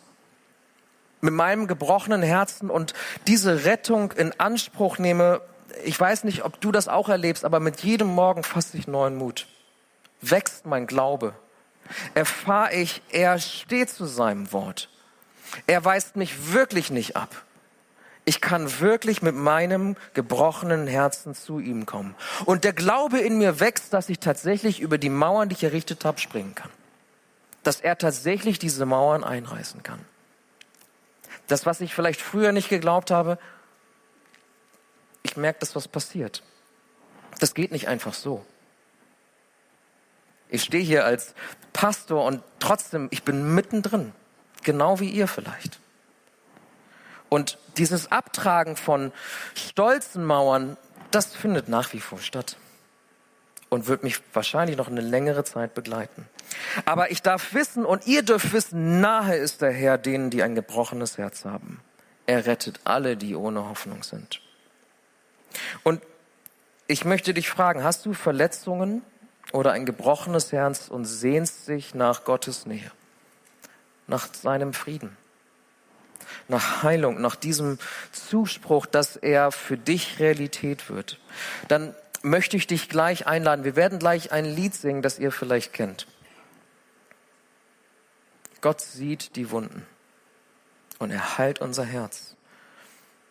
mit 1.20 1.34
meinem 1.34 1.66
gebrochenen 1.66 2.22
Herzen 2.22 2.70
und 2.70 2.94
diese 3.26 3.64
Rettung 3.64 4.12
in 4.12 4.38
Anspruch 4.38 4.98
nehme, 4.98 5.42
ich 5.84 5.98
weiß 5.98 6.24
nicht, 6.24 6.44
ob 6.44 6.60
du 6.60 6.72
das 6.72 6.88
auch 6.88 7.08
erlebst, 7.08 7.44
aber 7.44 7.60
mit 7.60 7.80
jedem 7.80 8.08
Morgen 8.08 8.42
fasse 8.42 8.78
ich 8.78 8.88
neuen 8.88 9.16
Mut. 9.16 9.46
Wächst 10.22 10.66
mein 10.66 10.86
Glaube. 10.86 11.34
Erfahre 12.14 12.74
ich, 12.74 13.02
er 13.10 13.38
steht 13.38 13.90
zu 13.90 14.06
seinem 14.06 14.52
Wort. 14.52 14.88
Er 15.66 15.84
weist 15.84 16.16
mich 16.16 16.52
wirklich 16.52 16.90
nicht 16.90 17.16
ab. 17.16 17.44
Ich 18.24 18.40
kann 18.40 18.80
wirklich 18.80 19.22
mit 19.22 19.34
meinem 19.34 19.96
gebrochenen 20.14 20.86
Herzen 20.86 21.34
zu 21.34 21.58
ihm 21.58 21.86
kommen. 21.86 22.14
Und 22.44 22.64
der 22.64 22.72
Glaube 22.72 23.18
in 23.18 23.38
mir 23.38 23.60
wächst, 23.60 23.92
dass 23.92 24.08
ich 24.08 24.20
tatsächlich 24.20 24.80
über 24.80 24.98
die 24.98 25.08
Mauern, 25.08 25.48
die 25.48 25.54
ich 25.54 25.64
errichtet 25.64 26.04
habe, 26.04 26.20
springen 26.20 26.54
kann. 26.54 26.70
Dass 27.62 27.80
er 27.80 27.98
tatsächlich 27.98 28.58
diese 28.58 28.86
Mauern 28.86 29.24
einreißen 29.24 29.82
kann. 29.82 30.00
Das, 31.48 31.66
was 31.66 31.80
ich 31.80 31.94
vielleicht 31.94 32.20
früher 32.20 32.52
nicht 32.52 32.68
geglaubt 32.68 33.10
habe, 33.10 33.38
ich 35.22 35.36
merke, 35.36 35.60
dass 35.60 35.74
was 35.74 35.88
passiert. 35.88 36.42
Das 37.40 37.54
geht 37.54 37.72
nicht 37.72 37.88
einfach 37.88 38.14
so. 38.14 38.44
Ich 40.50 40.64
stehe 40.64 40.82
hier 40.82 41.04
als 41.04 41.34
Pastor 41.72 42.24
und 42.24 42.42
trotzdem, 42.58 43.08
ich 43.10 43.22
bin 43.22 43.54
mittendrin. 43.54 44.12
Genau 44.62 45.00
wie 45.00 45.08
ihr 45.08 45.26
vielleicht. 45.26 45.78
Und 47.28 47.58
dieses 47.76 48.10
Abtragen 48.10 48.76
von 48.76 49.12
stolzen 49.54 50.24
Mauern, 50.24 50.76
das 51.10 51.34
findet 51.34 51.68
nach 51.68 51.92
wie 51.92 52.00
vor 52.00 52.18
statt. 52.18 52.56
Und 53.68 53.86
wird 53.86 54.02
mich 54.02 54.20
wahrscheinlich 54.34 54.76
noch 54.76 54.88
eine 54.88 55.00
längere 55.00 55.44
Zeit 55.44 55.74
begleiten. 55.74 56.28
Aber 56.84 57.12
ich 57.12 57.22
darf 57.22 57.54
wissen 57.54 57.86
und 57.86 58.08
ihr 58.08 58.22
dürft 58.22 58.52
wissen, 58.52 59.00
nahe 59.00 59.36
ist 59.36 59.62
der 59.62 59.70
Herr 59.70 59.96
denen, 59.96 60.30
die 60.30 60.42
ein 60.42 60.56
gebrochenes 60.56 61.18
Herz 61.18 61.44
haben. 61.44 61.80
Er 62.26 62.46
rettet 62.46 62.80
alle, 62.84 63.16
die 63.16 63.36
ohne 63.36 63.68
Hoffnung 63.68 64.02
sind. 64.02 64.40
Und 65.84 66.02
ich 66.88 67.04
möchte 67.04 67.32
dich 67.32 67.48
fragen, 67.48 67.84
hast 67.84 68.04
du 68.06 68.12
Verletzungen 68.12 69.02
oder 69.52 69.72
ein 69.72 69.86
gebrochenes 69.86 70.52
Herz 70.52 70.88
und 70.88 71.04
sehnst 71.04 71.68
dich 71.68 71.94
nach 71.94 72.24
Gottes 72.24 72.66
Nähe, 72.66 72.90
nach 74.06 74.32
seinem 74.32 74.72
Frieden, 74.72 75.16
nach 76.48 76.82
Heilung, 76.82 77.20
nach 77.20 77.36
diesem 77.36 77.78
Zuspruch, 78.12 78.86
dass 78.86 79.16
er 79.16 79.52
für 79.52 79.76
dich 79.76 80.18
Realität 80.18 80.90
wird? 80.90 81.18
Dann 81.68 81.94
möchte 82.22 82.56
ich 82.56 82.66
dich 82.66 82.88
gleich 82.88 83.26
einladen. 83.26 83.64
Wir 83.64 83.76
werden 83.76 83.98
gleich 83.98 84.32
ein 84.32 84.44
Lied 84.44 84.74
singen, 84.74 85.02
das 85.02 85.18
ihr 85.18 85.32
vielleicht 85.32 85.72
kennt. 85.72 86.06
Gott 88.60 88.80
sieht 88.80 89.36
die 89.36 89.50
Wunden 89.50 89.86
und 90.98 91.10
er 91.10 91.38
heilt 91.38 91.60
unser 91.60 91.84
Herz. 91.84 92.36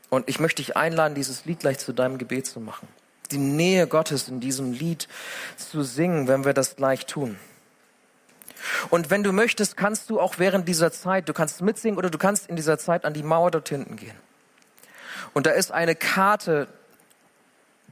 Und 0.10 0.28
ich 0.28 0.40
möchte 0.40 0.62
dich 0.62 0.76
einladen, 0.76 1.14
dieses 1.14 1.46
Lied 1.46 1.60
gleich 1.60 1.78
zu 1.78 1.94
deinem 1.94 2.18
Gebet 2.18 2.48
zu 2.48 2.60
machen. 2.60 2.88
Die 3.32 3.38
Nähe 3.38 3.88
Gottes 3.88 4.28
in 4.28 4.40
diesem 4.40 4.74
Lied 4.74 5.08
zu 5.58 5.84
singen, 5.84 6.28
wenn 6.28 6.46
wir 6.46 6.54
das 6.54 6.76
gleich 6.76 7.06
tun. 7.06 7.38
Und 8.90 9.10
wenn 9.10 9.24
du 9.24 9.32
möchtest, 9.32 9.78
kannst 9.78 10.10
du 10.10 10.20
auch 10.20 10.38
während 10.38 10.68
dieser 10.68 10.92
Zeit, 10.92 11.30
du 11.30 11.34
kannst 11.34 11.62
mitsingen 11.62 11.98
oder 11.98 12.10
du 12.10 12.18
kannst 12.18 12.50
in 12.50 12.56
dieser 12.56 12.78
Zeit 12.78 13.06
an 13.06 13.14
die 13.14 13.24
Mauer 13.24 13.52
dort 13.52 13.70
hinten 13.70 13.96
gehen. 13.96 14.16
Und 15.34 15.46
da 15.46 15.52
ist 15.52 15.72
eine 15.72 15.96
Karte, 15.96 16.68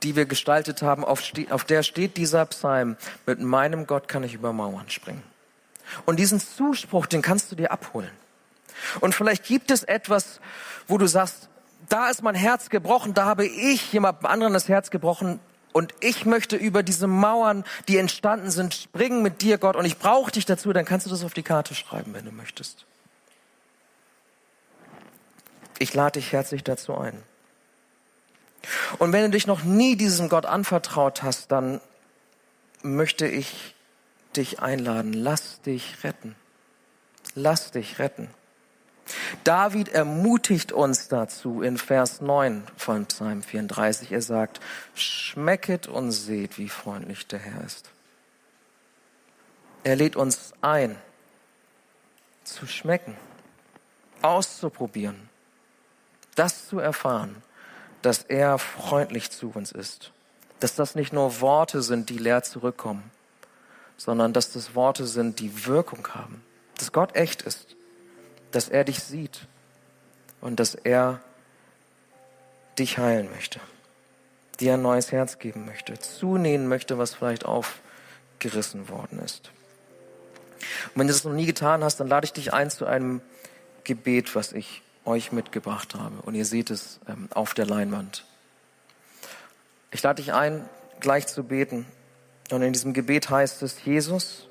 die 0.04 0.16
wir 0.16 0.26
gestaltet 0.26 0.82
haben, 0.82 1.04
auf, 1.04 1.24
auf 1.50 1.64
der 1.64 1.84
steht 1.84 2.18
dieser 2.18 2.46
Psalm, 2.46 2.98
mit 3.26 3.40
meinem 3.40 3.88
Gott 3.88 4.08
kann 4.08 4.24
ich 4.24 4.34
über 4.34 4.54
Mauern 4.54 4.90
springen. 4.90 5.24
Und 6.06 6.18
diesen 6.18 6.40
Zuspruch, 6.40 7.06
den 7.06 7.22
kannst 7.22 7.52
du 7.52 7.56
dir 7.56 7.72
abholen. 7.72 8.12
Und 9.00 9.16
vielleicht 9.16 9.46
gibt 9.46 9.72
es 9.72 9.84
etwas, 9.84 10.40
wo 10.88 10.98
du 10.98 11.08
sagst, 11.08 11.50
da 11.90 12.10
ist 12.10 12.22
mein 12.22 12.36
Herz 12.36 12.70
gebrochen, 12.70 13.14
da 13.14 13.26
habe 13.26 13.46
ich 13.46 13.94
jemand 13.94 14.26
anderen 14.26 14.54
das 14.54 14.68
Herz 14.68 14.90
gebrochen 14.90 15.40
und 15.74 15.94
ich 16.00 16.26
möchte 16.26 16.56
über 16.56 16.84
diese 16.84 17.08
Mauern, 17.08 17.64
die 17.88 17.98
entstanden 17.98 18.50
sind, 18.50 18.74
springen 18.74 19.22
mit 19.22 19.42
dir, 19.42 19.58
Gott, 19.58 19.76
und 19.76 19.86
ich 19.86 19.98
brauche 19.98 20.32
dich 20.32 20.46
dazu, 20.46 20.74
dann 20.74 20.86
kannst 20.86 21.06
du 21.06 21.10
das 21.10 21.24
auf 21.24 21.34
die 21.34 21.44
Karte 21.44 21.76
schreiben, 21.76 22.14
wenn 22.14 22.26
du 22.26 22.32
möchtest. 22.32 22.86
Ich 25.80 25.94
lade 25.94 26.20
dich 26.20 26.32
herzlich 26.34 26.64
dazu 26.64 26.98
ein. 26.98 27.22
Und 28.98 29.14
wenn 29.14 29.24
du 29.24 29.30
dich 29.30 29.48
noch 29.48 29.64
nie 29.64 29.96
diesem 29.96 30.30
Gott 30.30 30.46
anvertraut 30.46 31.22
hast, 31.24 31.52
dann 31.52 31.80
möchte 32.82 33.28
ich 33.28 33.76
dich 34.36 34.60
einladen. 34.60 35.14
Lass 35.14 35.62
dich 35.62 36.04
retten. 36.04 36.36
Lass 37.36 37.72
dich 37.72 38.00
retten. 38.00 38.30
David 39.44 39.90
ermutigt 39.90 40.72
uns 40.72 41.08
dazu 41.08 41.62
in 41.62 41.78
Vers 41.78 42.22
9 42.22 42.64
von 42.76 43.06
Psalm 43.06 43.42
34. 43.42 44.12
Er 44.12 44.22
sagt, 44.22 44.60
schmecket 44.96 45.88
und 45.88 46.12
seht, 46.12 46.58
wie 46.58 46.70
freundlich 46.70 47.28
der 47.28 47.40
Herr 47.40 47.64
ist. 47.64 47.90
Er 49.84 49.96
lädt 49.96 50.16
uns 50.16 50.54
ein, 50.62 50.98
zu 52.44 52.66
schmecken, 52.66 53.16
auszuprobieren, 54.22 55.30
das 56.36 56.68
zu 56.68 56.80
erfahren, 56.80 57.36
dass 58.02 58.24
er 58.24 58.58
freundlich 58.58 59.32
zu 59.32 59.52
uns 59.54 59.72
ist, 59.72 60.12
dass 60.60 60.76
das 60.76 60.96
nicht 60.96 61.14
nur 61.14 61.42
Worte 61.42 61.82
sind, 61.82 62.10
die 62.10 62.18
leer 62.18 62.44
zurückkommen, 62.44 63.12
sondern 63.96 64.34
dass 64.34 64.52
das 64.52 64.76
Worte 64.76 65.08
sind, 65.08 65.40
die 65.40 65.66
Wirkung 65.66 66.08
haben, 66.14 66.44
dass 66.78 66.92
Gott 66.92 67.16
echt 67.16 67.42
ist 67.42 67.77
dass 68.52 68.70
er 68.70 68.84
dich 68.84 69.00
sieht 69.00 69.48
und 70.42 70.60
dass 70.60 70.76
er 70.76 71.22
dich 72.78 72.98
heilen 72.98 73.30
möchte, 73.32 73.60
dir 74.60 74.76
ein 74.76 74.82
neues 74.82 75.12
Herz 75.12 75.40
geben 75.40 75.66
möchte, 75.66 75.98
zunähen 76.00 76.68
möchte, 76.68 76.98
was 76.98 77.16
vielleicht 77.16 77.46
aufgerissen 77.46 78.90
worden 78.90 79.20
ist. 79.20 79.52
Und 80.88 81.02
wenn 81.02 81.08
du 81.08 81.14
das 81.14 81.24
noch 81.24 81.34
nie 81.34 81.46
getan 81.46 81.84
hast, 81.84 82.00
dann 82.00 82.08
lade 82.08 82.26
ich 82.26 82.34
dich 82.34 82.54
ein 82.54 82.70
zu 82.70 82.86
einem 82.86 83.22
Gebet, 83.84 84.36
was 84.36 84.54
ich 84.54 84.82
euch 85.06 85.32
mitgebracht 85.32 85.96
habe. 85.96 86.22
Und 86.24 86.36
ihr 86.36 86.46
seht 86.46 86.70
es 86.70 87.00
ähm, 87.08 87.30
auf 87.34 87.54
der 87.54 87.66
Leinwand. 87.66 88.26
Ich 89.92 90.04
lade 90.04 90.22
dich 90.22 90.34
ein, 90.34 90.68
gleich 91.00 91.28
zu 91.28 91.44
beten. 91.44 91.86
Und 92.52 92.62
in 92.62 92.74
diesem 92.74 92.94
Gebet 92.94 93.30
heißt 93.30 93.62
es, 93.64 93.84
Jesus, 93.86 94.48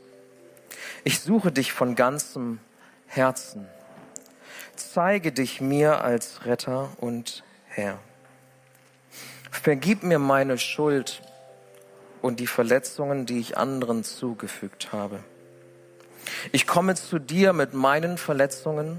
ich 1.05 1.21
suche 1.21 1.53
dich 1.53 1.73
von 1.73 1.95
ganzem 1.95 2.61
Herzen 3.07 3.67
zeige 4.77 5.33
dich 5.33 5.61
mir 5.61 6.03
als 6.03 6.45
Retter 6.45 6.91
und 6.99 7.45
Herr. 7.67 7.99
Vergib 9.51 10.03
mir 10.03 10.19
meine 10.19 10.59
Schuld 10.59 11.23
und 12.23 12.41
die 12.41 12.47
Verletzungen, 12.47 13.27
die 13.27 13.39
ich 13.39 13.57
anderen 13.57 14.05
zugefügt 14.05 14.93
habe. 14.93 15.21
Ich 16.53 16.67
komme 16.67 16.95
zu 16.95 17.19
dir 17.19 17.53
mit 17.53 17.75
meinen 17.75 18.19
Verletzungen 18.19 18.99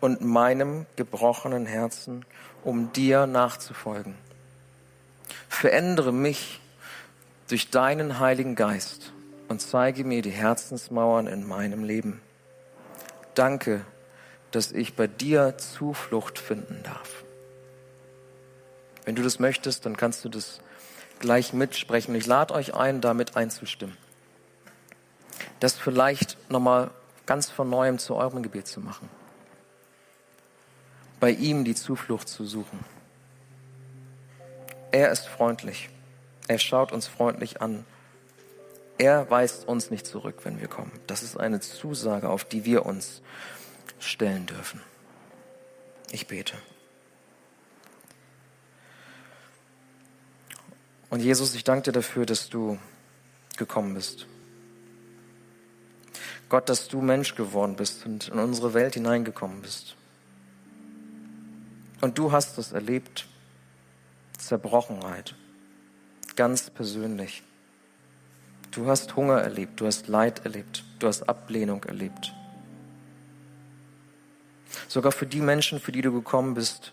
und 0.00 0.20
meinem 0.20 0.86
gebrochenen 0.96 1.66
Herzen, 1.66 2.24
um 2.64 2.92
dir 2.92 3.26
nachzufolgen. 3.26 4.14
Verändere 5.48 6.12
mich 6.12 6.60
durch 7.48 7.70
deinen 7.70 8.20
Heiligen 8.20 8.54
Geist 8.54 9.12
und 9.48 9.60
zeige 9.60 10.04
mir 10.04 10.22
die 10.22 10.30
Herzensmauern 10.30 11.26
in 11.26 11.46
meinem 11.46 11.82
Leben. 11.82 12.20
Danke, 13.34 13.84
dass 14.50 14.72
ich 14.72 14.94
bei 14.94 15.06
dir 15.06 15.58
Zuflucht 15.58 16.38
finden 16.38 16.82
darf. 16.82 17.24
Wenn 19.04 19.14
du 19.14 19.22
das 19.22 19.38
möchtest, 19.38 19.86
dann 19.86 19.96
kannst 19.96 20.24
du 20.24 20.28
das 20.28 20.60
gleich 21.18 21.52
mitsprechen. 21.52 22.14
Ich 22.14 22.26
lade 22.26 22.54
euch 22.54 22.74
ein, 22.74 23.00
damit 23.00 23.36
einzustimmen. 23.36 23.96
Das 25.60 25.74
vielleicht 25.74 26.36
nochmal 26.50 26.90
ganz 27.26 27.50
von 27.50 27.68
neuem 27.68 27.98
zu 27.98 28.14
eurem 28.14 28.42
Gebet 28.42 28.66
zu 28.66 28.80
machen. 28.80 29.08
Bei 31.20 31.30
ihm 31.30 31.64
die 31.64 31.74
Zuflucht 31.74 32.28
zu 32.28 32.44
suchen. 32.44 32.84
Er 34.92 35.10
ist 35.10 35.26
freundlich. 35.26 35.90
Er 36.46 36.58
schaut 36.58 36.92
uns 36.92 37.06
freundlich 37.06 37.60
an. 37.60 37.84
Er 38.96 39.30
weist 39.30 39.68
uns 39.68 39.90
nicht 39.90 40.06
zurück, 40.06 40.40
wenn 40.44 40.60
wir 40.60 40.68
kommen. 40.68 40.92
Das 41.06 41.22
ist 41.22 41.38
eine 41.38 41.60
Zusage, 41.60 42.28
auf 42.28 42.44
die 42.44 42.64
wir 42.64 42.86
uns 42.86 43.22
stellen 43.98 44.46
dürfen. 44.46 44.80
Ich 46.10 46.26
bete. 46.26 46.54
Und 51.10 51.20
Jesus, 51.20 51.54
ich 51.54 51.64
danke 51.64 51.84
dir 51.84 51.92
dafür, 51.92 52.26
dass 52.26 52.48
du 52.48 52.78
gekommen 53.56 53.94
bist. 53.94 54.26
Gott, 56.48 56.68
dass 56.68 56.88
du 56.88 57.00
Mensch 57.00 57.34
geworden 57.34 57.76
bist 57.76 58.06
und 58.06 58.28
in 58.28 58.38
unsere 58.38 58.72
Welt 58.74 58.94
hineingekommen 58.94 59.60
bist. 59.60 59.96
Und 62.00 62.16
du 62.16 62.32
hast 62.32 62.56
es 62.58 62.72
erlebt, 62.72 63.26
Zerbrochenheit, 64.38 65.34
ganz 66.36 66.70
persönlich. 66.70 67.42
Du 68.70 68.86
hast 68.86 69.16
Hunger 69.16 69.40
erlebt, 69.40 69.80
du 69.80 69.86
hast 69.86 70.08
Leid 70.08 70.44
erlebt, 70.44 70.84
du 71.00 71.08
hast 71.08 71.28
Ablehnung 71.28 71.82
erlebt. 71.84 72.32
Sogar 74.88 75.12
für 75.12 75.26
die 75.26 75.40
Menschen, 75.40 75.80
für 75.80 75.92
die 75.92 76.02
du 76.02 76.12
gekommen 76.12 76.54
bist, 76.54 76.92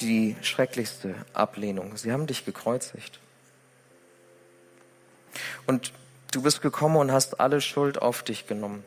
die 0.00 0.36
schrecklichste 0.42 1.14
Ablehnung. 1.32 1.96
Sie 1.96 2.12
haben 2.12 2.26
dich 2.26 2.44
gekreuzigt. 2.44 3.20
Und 5.66 5.92
du 6.32 6.42
bist 6.42 6.62
gekommen 6.62 6.96
und 6.96 7.12
hast 7.12 7.40
alle 7.40 7.60
Schuld 7.60 8.00
auf 8.00 8.22
dich 8.22 8.46
genommen. 8.46 8.84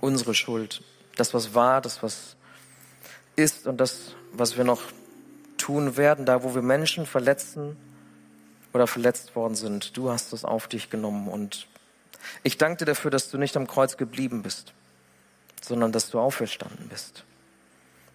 Unsere 0.00 0.34
Schuld. 0.34 0.82
Das, 1.16 1.34
was 1.34 1.54
war, 1.54 1.80
das, 1.80 2.02
was 2.02 2.36
ist 3.36 3.66
und 3.66 3.78
das, 3.78 4.14
was 4.32 4.56
wir 4.56 4.64
noch 4.64 4.82
tun 5.58 5.96
werden, 5.96 6.26
da 6.26 6.42
wo 6.42 6.54
wir 6.54 6.62
Menschen 6.62 7.06
verletzen 7.06 7.76
oder 8.72 8.86
verletzt 8.86 9.34
worden 9.36 9.54
sind. 9.54 9.96
Du 9.96 10.10
hast 10.10 10.32
es 10.32 10.44
auf 10.44 10.68
dich 10.68 10.90
genommen 10.90 11.28
und 11.28 11.66
ich 12.42 12.58
danke 12.58 12.78
dir 12.78 12.84
dafür, 12.86 13.10
dass 13.10 13.30
du 13.30 13.38
nicht 13.38 13.56
am 13.56 13.66
Kreuz 13.66 13.96
geblieben 13.96 14.42
bist, 14.42 14.72
sondern 15.62 15.92
dass 15.92 16.10
du 16.10 16.18
auferstanden 16.18 16.88
bist. 16.88 17.24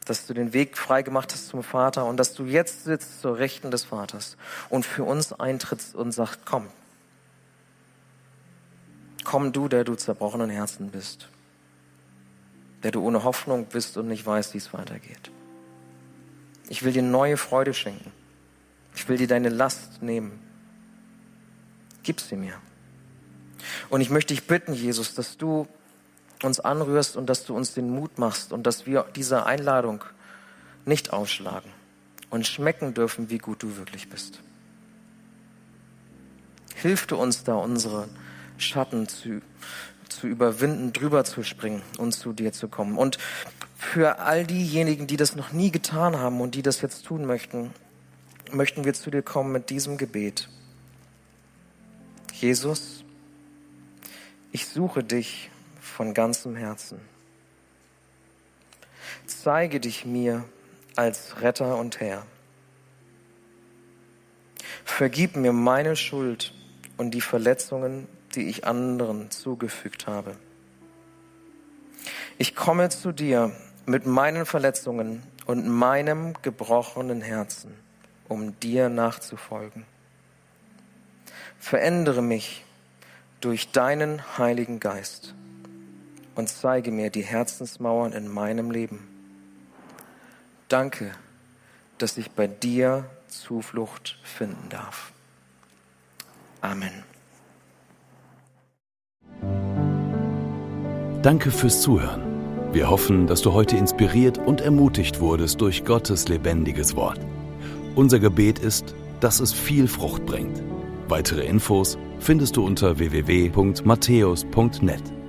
Dass 0.05 0.25
du 0.25 0.33
den 0.33 0.53
Weg 0.53 0.77
frei 0.77 1.03
gemacht 1.03 1.31
hast 1.33 1.47
zum 1.47 1.63
Vater 1.63 2.05
und 2.05 2.17
dass 2.17 2.33
du 2.33 2.45
jetzt 2.45 2.85
sitzt 2.85 3.21
zur 3.21 3.37
Rechten 3.37 3.71
des 3.71 3.83
Vaters 3.83 4.37
und 4.69 4.85
für 4.85 5.03
uns 5.03 5.33
eintrittst 5.33 5.95
und 5.95 6.11
sagst, 6.11 6.41
komm. 6.45 6.67
Komm 9.23 9.53
du, 9.53 9.67
der 9.67 9.83
du 9.83 9.95
zerbrochenen 9.95 10.49
Herzen 10.49 10.89
bist. 10.89 11.29
Der 12.83 12.91
du 12.91 13.05
ohne 13.05 13.23
Hoffnung 13.23 13.65
bist 13.65 13.97
und 13.97 14.07
nicht 14.07 14.25
weißt, 14.25 14.55
wie 14.55 14.57
es 14.57 14.73
weitergeht. 14.73 15.31
Ich 16.67 16.83
will 16.83 16.93
dir 16.93 17.03
neue 17.03 17.37
Freude 17.37 17.73
schenken. 17.73 18.11
Ich 18.95 19.07
will 19.07 19.17
dir 19.17 19.27
deine 19.27 19.49
Last 19.49 20.01
nehmen. 20.01 20.39
Gib 22.03 22.19
sie 22.19 22.35
mir. 22.35 22.53
Und 23.89 24.01
ich 24.01 24.09
möchte 24.09 24.33
dich 24.33 24.47
bitten, 24.47 24.73
Jesus, 24.73 25.13
dass 25.13 25.37
du 25.37 25.67
uns 26.43 26.59
anrührst 26.59 27.15
und 27.15 27.27
dass 27.27 27.45
du 27.45 27.55
uns 27.55 27.73
den 27.73 27.89
Mut 27.89 28.17
machst 28.17 28.51
und 28.51 28.63
dass 28.63 28.85
wir 28.85 29.05
diese 29.15 29.45
Einladung 29.45 30.03
nicht 30.85 31.13
ausschlagen 31.13 31.69
und 32.29 32.47
schmecken 32.47 32.93
dürfen, 32.93 33.29
wie 33.29 33.37
gut 33.37 33.61
du 33.61 33.77
wirklich 33.77 34.09
bist. 34.09 34.39
Hilf 36.75 37.05
du 37.05 37.15
uns 37.17 37.43
da, 37.43 37.55
unsere 37.55 38.07
Schatten 38.57 39.07
zu, 39.07 39.41
zu 40.09 40.27
überwinden, 40.27 40.93
drüber 40.93 41.23
zu 41.23 41.43
springen 41.43 41.83
und 41.97 42.13
zu 42.13 42.33
dir 42.33 42.53
zu 42.53 42.67
kommen. 42.67 42.97
Und 42.97 43.17
für 43.77 44.19
all 44.19 44.45
diejenigen, 44.45 45.07
die 45.07 45.17
das 45.17 45.35
noch 45.35 45.51
nie 45.51 45.71
getan 45.71 46.17
haben 46.17 46.41
und 46.41 46.55
die 46.55 46.61
das 46.61 46.81
jetzt 46.81 47.05
tun 47.05 47.25
möchten, 47.25 47.71
möchten 48.51 48.83
wir 48.83 48.93
zu 48.93 49.11
dir 49.11 49.21
kommen 49.21 49.51
mit 49.51 49.69
diesem 49.69 49.97
Gebet. 49.97 50.49
Jesus, 52.33 53.03
ich 54.51 54.67
suche 54.67 55.03
dich 55.03 55.49
von 55.79 56.13
ganzem 56.13 56.55
Herzen. 56.55 56.99
Zeige 59.25 59.79
dich 59.79 60.05
mir 60.05 60.43
als 60.95 61.41
Retter 61.41 61.77
und 61.77 61.99
Herr. 61.99 62.25
Vergib 64.83 65.35
mir 65.35 65.53
meine 65.53 65.95
Schuld 65.95 66.53
und 66.97 67.11
die 67.11 67.21
Verletzungen, 67.21 68.07
die 68.35 68.49
ich 68.49 68.65
anderen 68.65 69.31
zugefügt 69.31 70.07
habe. 70.07 70.35
Ich 72.37 72.55
komme 72.55 72.89
zu 72.89 73.11
dir 73.11 73.55
mit 73.85 74.05
meinen 74.05 74.45
Verletzungen 74.45 75.23
und 75.45 75.67
meinem 75.67 76.33
gebrochenen 76.41 77.21
Herzen, 77.21 77.73
um 78.27 78.59
dir 78.59 78.89
nachzufolgen. 78.89 79.85
Verändere 81.59 82.21
mich 82.21 82.65
durch 83.41 83.71
deinen 83.71 84.37
Heiligen 84.37 84.79
Geist 84.79 85.35
und 86.35 86.47
zeige 86.47 86.91
mir 86.91 87.09
die 87.09 87.23
Herzensmauern 87.23 88.13
in 88.13 88.27
meinem 88.27 88.71
Leben. 88.71 89.07
Danke, 90.69 91.11
dass 91.97 92.17
ich 92.17 92.31
bei 92.31 92.47
dir 92.47 93.05
Zuflucht 93.27 94.17
finden 94.23 94.69
darf. 94.69 95.11
Amen. 96.61 97.03
Danke 101.21 101.51
fürs 101.51 101.81
Zuhören. 101.81 102.21
Wir 102.73 102.89
hoffen, 102.89 103.27
dass 103.27 103.41
du 103.41 103.53
heute 103.53 103.75
inspiriert 103.75 104.37
und 104.37 104.61
ermutigt 104.61 105.19
wurdest 105.19 105.59
durch 105.61 105.83
Gottes 105.83 106.27
lebendiges 106.29 106.95
Wort. 106.95 107.19
Unser 107.95 108.19
Gebet 108.19 108.59
ist, 108.59 108.95
dass 109.19 109.39
es 109.39 109.51
viel 109.51 109.87
Frucht 109.87 110.25
bringt. 110.25 110.63
Weitere 111.09 111.45
Infos 111.45 111.97
findest 112.21 112.57
du 112.57 112.65
unter 112.65 112.99
www.matthäus.net. 112.99 115.20